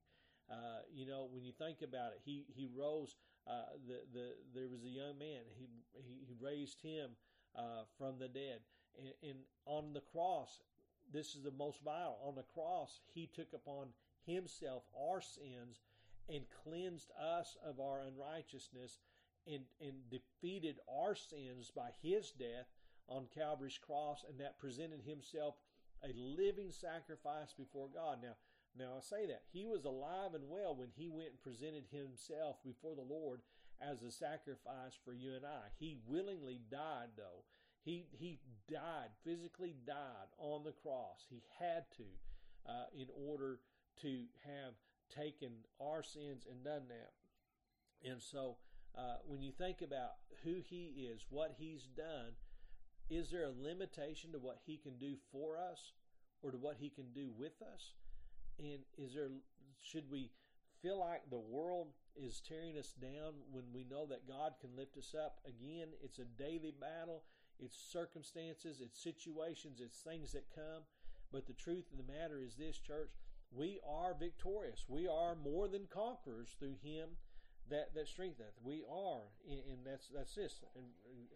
Uh, 0.49 0.81
you 0.93 1.05
know, 1.05 1.27
when 1.31 1.43
you 1.43 1.51
think 1.51 1.81
about 1.81 2.13
it, 2.13 2.21
he 2.23 2.45
he 2.47 2.67
rose. 2.73 3.15
Uh, 3.45 3.75
the 3.87 3.99
the 4.13 4.27
there 4.53 4.67
was 4.67 4.83
a 4.83 4.89
young 4.89 5.17
man. 5.19 5.43
He 5.57 5.67
he, 5.93 6.23
he 6.27 6.35
raised 6.39 6.81
him 6.81 7.11
uh, 7.57 7.83
from 7.97 8.19
the 8.19 8.27
dead, 8.27 8.59
and, 8.97 9.29
and 9.29 9.39
on 9.65 9.93
the 9.93 10.01
cross, 10.01 10.59
this 11.11 11.35
is 11.35 11.43
the 11.43 11.51
most 11.51 11.83
vital. 11.83 12.17
On 12.25 12.35
the 12.35 12.43
cross, 12.53 13.01
he 13.13 13.29
took 13.33 13.53
upon 13.53 13.87
himself 14.25 14.83
our 14.97 15.21
sins 15.21 15.81
and 16.29 16.43
cleansed 16.63 17.11
us 17.19 17.55
of 17.65 17.79
our 17.79 18.01
unrighteousness 18.01 18.99
and, 19.47 19.63
and 19.79 19.95
defeated 20.11 20.77
our 20.91 21.15
sins 21.15 21.71
by 21.73 21.89
his 22.01 22.31
death 22.31 22.67
on 23.07 23.27
Calvary's 23.33 23.79
cross, 23.79 24.25
and 24.29 24.39
that 24.39 24.59
presented 24.59 25.01
himself 25.01 25.55
a 26.03 26.11
living 26.13 26.71
sacrifice 26.71 27.53
before 27.57 27.87
God. 27.93 28.19
Now, 28.21 28.35
now 28.77 28.91
I 28.97 29.01
say 29.01 29.25
that 29.27 29.43
he 29.51 29.65
was 29.65 29.85
alive 29.85 30.33
and 30.35 30.49
well 30.49 30.75
when 30.75 30.89
he 30.95 31.09
went 31.09 31.29
and 31.29 31.41
presented 31.41 31.85
himself 31.89 32.57
before 32.63 32.95
the 32.95 33.01
Lord 33.01 33.39
as 33.81 34.01
a 34.01 34.11
sacrifice 34.11 34.97
for 35.03 35.13
you 35.13 35.35
and 35.35 35.45
I. 35.45 35.69
He 35.79 35.97
willingly 36.07 36.61
died, 36.71 37.09
though. 37.15 37.43
He 37.83 38.07
he 38.11 38.39
died 38.69 39.11
physically 39.23 39.75
died 39.85 40.27
on 40.37 40.63
the 40.63 40.73
cross. 40.73 41.25
He 41.29 41.43
had 41.59 41.85
to 41.97 42.03
uh, 42.67 42.85
in 42.93 43.07
order 43.29 43.59
to 44.01 44.23
have 44.45 44.73
taken 45.15 45.51
our 45.81 46.03
sins 46.03 46.45
and 46.49 46.63
done 46.63 46.83
that. 46.89 47.13
And 48.03 48.21
so, 48.21 48.57
uh, 48.97 49.17
when 49.25 49.41
you 49.41 49.51
think 49.51 49.81
about 49.81 50.15
who 50.43 50.55
He 50.63 51.07
is, 51.11 51.25
what 51.29 51.55
He's 51.57 51.83
done, 51.83 52.33
is 53.09 53.31
there 53.31 53.45
a 53.45 53.63
limitation 53.63 54.33
to 54.33 54.39
what 54.39 54.59
He 54.65 54.77
can 54.77 54.97
do 54.99 55.15
for 55.31 55.57
us, 55.57 55.93
or 56.41 56.51
to 56.51 56.57
what 56.57 56.77
He 56.79 56.89
can 56.89 57.13
do 57.15 57.29
with 57.37 57.61
us? 57.61 57.93
And 58.59 58.79
is 58.97 59.13
there 59.13 59.29
should 59.81 60.09
we 60.11 60.31
feel 60.81 60.99
like 60.99 61.29
the 61.29 61.39
world 61.39 61.87
is 62.21 62.41
tearing 62.41 62.77
us 62.77 62.93
down 63.01 63.33
when 63.51 63.65
we 63.73 63.83
know 63.83 64.05
that 64.07 64.27
God 64.27 64.53
can 64.59 64.75
lift 64.75 64.97
us 64.97 65.13
up? 65.13 65.39
Again, 65.45 65.89
it's 66.03 66.19
a 66.19 66.25
daily 66.25 66.73
battle. 66.79 67.23
It's 67.59 67.77
circumstances, 67.91 68.81
it's 68.81 69.01
situations, 69.01 69.79
it's 69.81 69.97
things 69.97 70.31
that 70.33 70.45
come. 70.53 70.83
But 71.31 71.47
the 71.47 71.53
truth 71.53 71.85
of 71.91 71.97
the 71.97 72.13
matter 72.13 72.39
is 72.39 72.55
this, 72.55 72.77
church, 72.77 73.09
we 73.51 73.79
are 73.87 74.13
victorious. 74.13 74.85
We 74.87 75.07
are 75.07 75.35
more 75.35 75.67
than 75.67 75.87
conquerors 75.89 76.55
through 76.59 76.75
Him 76.83 77.17
that 77.69 77.93
that 77.95 78.07
strengtheneth. 78.07 78.55
We 78.63 78.83
are, 78.89 79.23
and 79.47 79.85
that's 79.85 80.07
that's 80.13 80.35
this. 80.35 80.61
And 80.75 80.85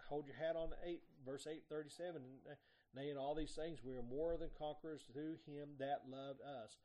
hold 0.07 0.27
your 0.27 0.35
hat 0.35 0.55
on 0.55 0.69
eight, 0.85 1.01
verse 1.25 1.47
eight 1.49 1.63
thirty 1.69 1.89
seven. 1.89 2.21
Nay, 2.95 3.09
in 3.09 3.17
all 3.17 3.35
these 3.35 3.51
things 3.51 3.79
we 3.83 3.95
are 3.95 4.03
more 4.03 4.37
than 4.37 4.49
conquerors 4.57 5.03
through 5.11 5.37
Him 5.45 5.69
that 5.79 6.03
loved 6.09 6.41
us. 6.41 6.77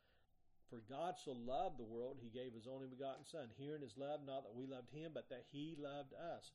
For 0.70 0.82
God 0.90 1.14
so 1.22 1.32
loved 1.32 1.78
the 1.78 1.84
world, 1.84 2.18
He 2.20 2.28
gave 2.28 2.52
His 2.52 2.66
only 2.66 2.88
begotten 2.88 3.24
Son. 3.24 3.48
Herein 3.58 3.82
is 3.82 3.96
love, 3.96 4.20
not 4.26 4.42
that 4.44 4.56
we 4.56 4.66
loved 4.66 4.90
Him, 4.90 5.12
but 5.14 5.28
that 5.30 5.44
He 5.52 5.76
loved 5.78 6.12
us. 6.14 6.52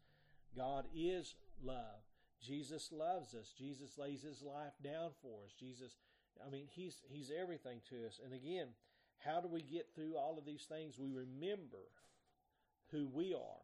God 0.56 0.86
is 0.96 1.36
love. 1.64 2.04
Jesus 2.42 2.92
loves 2.92 3.34
us. 3.36 3.54
Jesus 3.58 3.98
lays 3.98 4.24
His 4.24 4.42
life 4.42 4.74
down 4.84 5.12
for 5.22 5.46
us. 5.46 5.54
Jesus 5.58 5.96
I 6.46 6.50
mean, 6.50 6.68
he's 6.72 7.02
he's 7.10 7.32
everything 7.32 7.82
to 7.90 8.06
us. 8.08 8.20
And 8.24 8.34
again, 8.34 8.68
how 9.20 9.42
do 9.42 9.48
we 9.48 9.62
get 9.62 9.94
through 9.94 10.18
all 10.18 10.38
of 10.38 10.46
these 10.46 10.66
things? 10.66 10.98
We 10.98 11.12
remember 11.12 11.92
who 12.92 13.08
we 13.08 13.34
are 13.34 13.64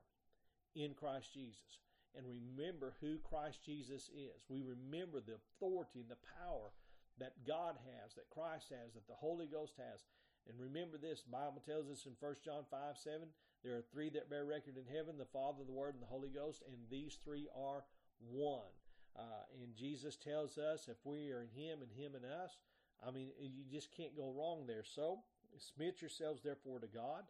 in 0.75 0.93
Christ 0.93 1.33
Jesus 1.33 1.79
and 2.15 2.25
remember 2.25 2.93
who 3.01 3.17
Christ 3.19 3.59
Jesus 3.65 4.09
is. 4.13 4.45
We 4.49 4.61
remember 4.61 5.19
the 5.19 5.37
authority 5.37 6.01
and 6.01 6.09
the 6.09 6.25
power 6.39 6.73
that 7.19 7.45
God 7.45 7.75
has, 7.77 8.13
that 8.13 8.29
Christ 8.29 8.69
has, 8.69 8.93
that 8.93 9.07
the 9.07 9.17
Holy 9.17 9.47
Ghost 9.47 9.73
has. 9.77 10.01
And 10.47 10.59
remember 10.59 10.97
this, 10.97 11.21
the 11.21 11.31
Bible 11.31 11.61
tells 11.65 11.89
us 11.89 12.05
in 12.05 12.13
1 12.19 12.35
John 12.43 12.63
5 12.71 12.97
7, 12.97 13.27
there 13.63 13.75
are 13.75 13.85
three 13.91 14.09
that 14.11 14.29
bear 14.29 14.45
record 14.45 14.77
in 14.77 14.87
heaven 14.87 15.17
the 15.17 15.25
Father, 15.25 15.63
the 15.65 15.75
Word, 15.75 15.93
and 15.93 16.01
the 16.01 16.07
Holy 16.07 16.29
Ghost, 16.29 16.63
and 16.65 16.77
these 16.89 17.19
three 17.23 17.47
are 17.55 17.83
one. 18.31 18.71
Uh, 19.17 19.43
and 19.61 19.75
Jesus 19.75 20.15
tells 20.15 20.57
us 20.57 20.87
if 20.87 20.97
we 21.03 21.31
are 21.31 21.41
in 21.41 21.49
Him 21.49 21.79
and 21.81 21.91
Him 21.91 22.13
in 22.15 22.23
us, 22.23 22.57
I 23.05 23.11
mean, 23.11 23.29
you 23.39 23.65
just 23.69 23.91
can't 23.95 24.15
go 24.15 24.33
wrong 24.33 24.65
there. 24.65 24.83
So, 24.83 25.19
submit 25.57 26.01
yourselves 26.01 26.41
therefore 26.43 26.79
to 26.79 26.87
God, 26.87 27.23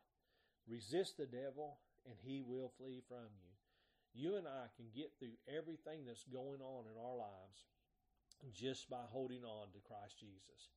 resist 0.67 1.17
the 1.17 1.25
devil, 1.25 1.79
and 2.05 2.15
he 2.23 2.41
will 2.41 2.71
flee 2.77 3.03
from 3.07 3.27
you. 3.35 3.51
You 4.13 4.37
and 4.37 4.47
I 4.47 4.71
can 4.75 4.87
get 4.95 5.11
through 5.19 5.35
everything 5.45 6.05
that's 6.05 6.23
going 6.23 6.61
on 6.61 6.85
in 6.87 6.97
our 6.97 7.15
lives 7.15 7.67
just 8.53 8.89
by 8.89 9.03
holding 9.09 9.43
on 9.43 9.67
to 9.73 9.79
Christ 9.83 10.19
Jesus, 10.19 10.71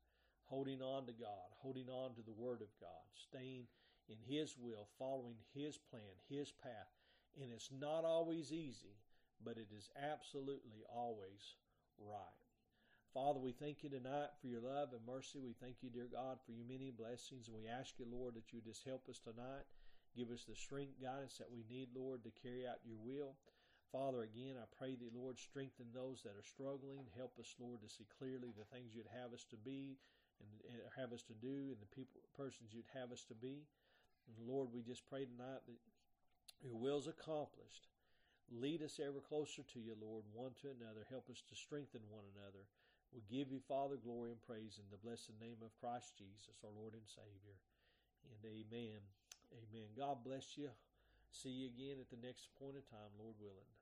holding 0.51 0.83
on 0.83 1.07
to 1.07 1.13
God, 1.13 1.49
holding 1.63 1.89
on 1.89 2.11
to 2.19 2.23
the 2.27 2.35
Word 2.35 2.61
of 2.61 2.75
God, 2.83 3.07
staying 3.15 3.71
in 4.11 4.19
His 4.27 4.59
will, 4.59 4.91
following 4.99 5.39
His 5.55 5.79
plan, 5.79 6.19
His 6.29 6.51
path. 6.51 6.91
And 7.41 7.55
it's 7.55 7.71
not 7.71 8.05
always 8.05 8.53
easy, 8.53 8.99
but 9.45 9.57
it 9.57 9.71
is 9.71 9.89
absolutely 9.95 10.83
always 10.93 11.55
right. 11.97 12.43
Father, 13.15 13.39
we 13.39 13.55
thank 13.55 13.83
you 13.83 13.91
tonight 13.91 14.35
for 14.43 14.47
your 14.51 14.63
love 14.63 14.91
and 14.91 15.07
mercy. 15.07 15.39
We 15.39 15.55
thank 15.63 15.83
you, 15.83 15.91
dear 15.91 16.11
God, 16.11 16.39
for 16.43 16.51
your 16.51 16.67
many 16.67 16.91
blessings. 16.91 17.47
And 17.47 17.55
we 17.55 17.71
ask 17.71 17.95
you, 17.99 18.07
Lord, 18.11 18.35
that 18.35 18.51
you 18.51 18.59
just 18.61 18.83
help 18.83 19.07
us 19.09 19.23
tonight. 19.23 19.67
Give 20.19 20.31
us 20.31 20.43
the 20.43 20.59
strength, 20.59 20.99
guidance 20.99 21.39
that 21.39 21.51
we 21.51 21.63
need, 21.71 21.95
Lord, 21.95 22.27
to 22.27 22.35
carry 22.43 22.67
out 22.67 22.83
your 22.83 22.99
will. 22.99 23.39
Father, 23.91 24.23
again, 24.23 24.55
I 24.59 24.67
pray 24.79 24.95
that, 24.95 25.15
Lord, 25.15 25.39
strengthen 25.39 25.91
those 25.91 26.23
that 26.23 26.39
are 26.39 26.47
struggling. 26.47 27.11
Help 27.19 27.35
us, 27.39 27.51
Lord, 27.59 27.83
to 27.83 27.91
see 27.91 28.07
clearly 28.19 28.55
the 28.55 28.67
things 28.71 28.95
you'd 28.95 29.11
have 29.11 29.35
us 29.35 29.43
to 29.51 29.59
be 29.59 29.99
and, 30.41 30.53
and 30.73 30.81
have 30.97 31.13
us 31.13 31.23
to 31.29 31.37
do 31.37 31.71
and 31.71 31.81
the 31.81 31.93
people, 31.95 32.21
persons 32.37 32.73
you'd 32.73 32.89
have 32.97 33.13
us 33.13 33.25
to 33.29 33.37
be. 33.37 33.69
And 34.27 34.49
Lord, 34.49 34.69
we 34.73 34.83
just 34.83 35.07
pray 35.09 35.25
tonight 35.25 35.63
that 35.67 35.81
your 36.65 36.77
will's 36.77 37.09
accomplished. 37.09 37.89
Lead 38.51 38.83
us 38.83 38.99
ever 38.99 39.23
closer 39.23 39.63
to 39.63 39.79
you, 39.79 39.95
Lord, 39.95 40.27
one 40.35 40.53
to 40.63 40.75
another. 40.75 41.07
Help 41.07 41.31
us 41.31 41.43
to 41.47 41.55
strengthen 41.55 42.03
one 42.11 42.27
another. 42.35 42.67
We 43.15 43.23
give 43.27 43.51
you, 43.51 43.63
Father, 43.63 43.99
glory 43.99 44.31
and 44.35 44.43
praise 44.43 44.79
in 44.79 44.87
the 44.91 45.03
blessed 45.03 45.35
name 45.39 45.63
of 45.63 45.75
Christ 45.79 46.19
Jesus, 46.19 46.63
our 46.63 46.75
Lord 46.75 46.95
and 46.95 47.07
Savior. 47.07 47.59
And 48.27 48.43
amen. 48.47 49.03
Amen. 49.55 49.89
God 49.99 50.23
bless 50.23 50.59
you. 50.59 50.71
See 51.31 51.51
you 51.51 51.71
again 51.71 51.99
at 51.99 52.11
the 52.11 52.23
next 52.23 52.51
point 52.59 52.75
in 52.79 52.83
time, 52.91 53.11
Lord 53.19 53.35
willing. 53.39 53.80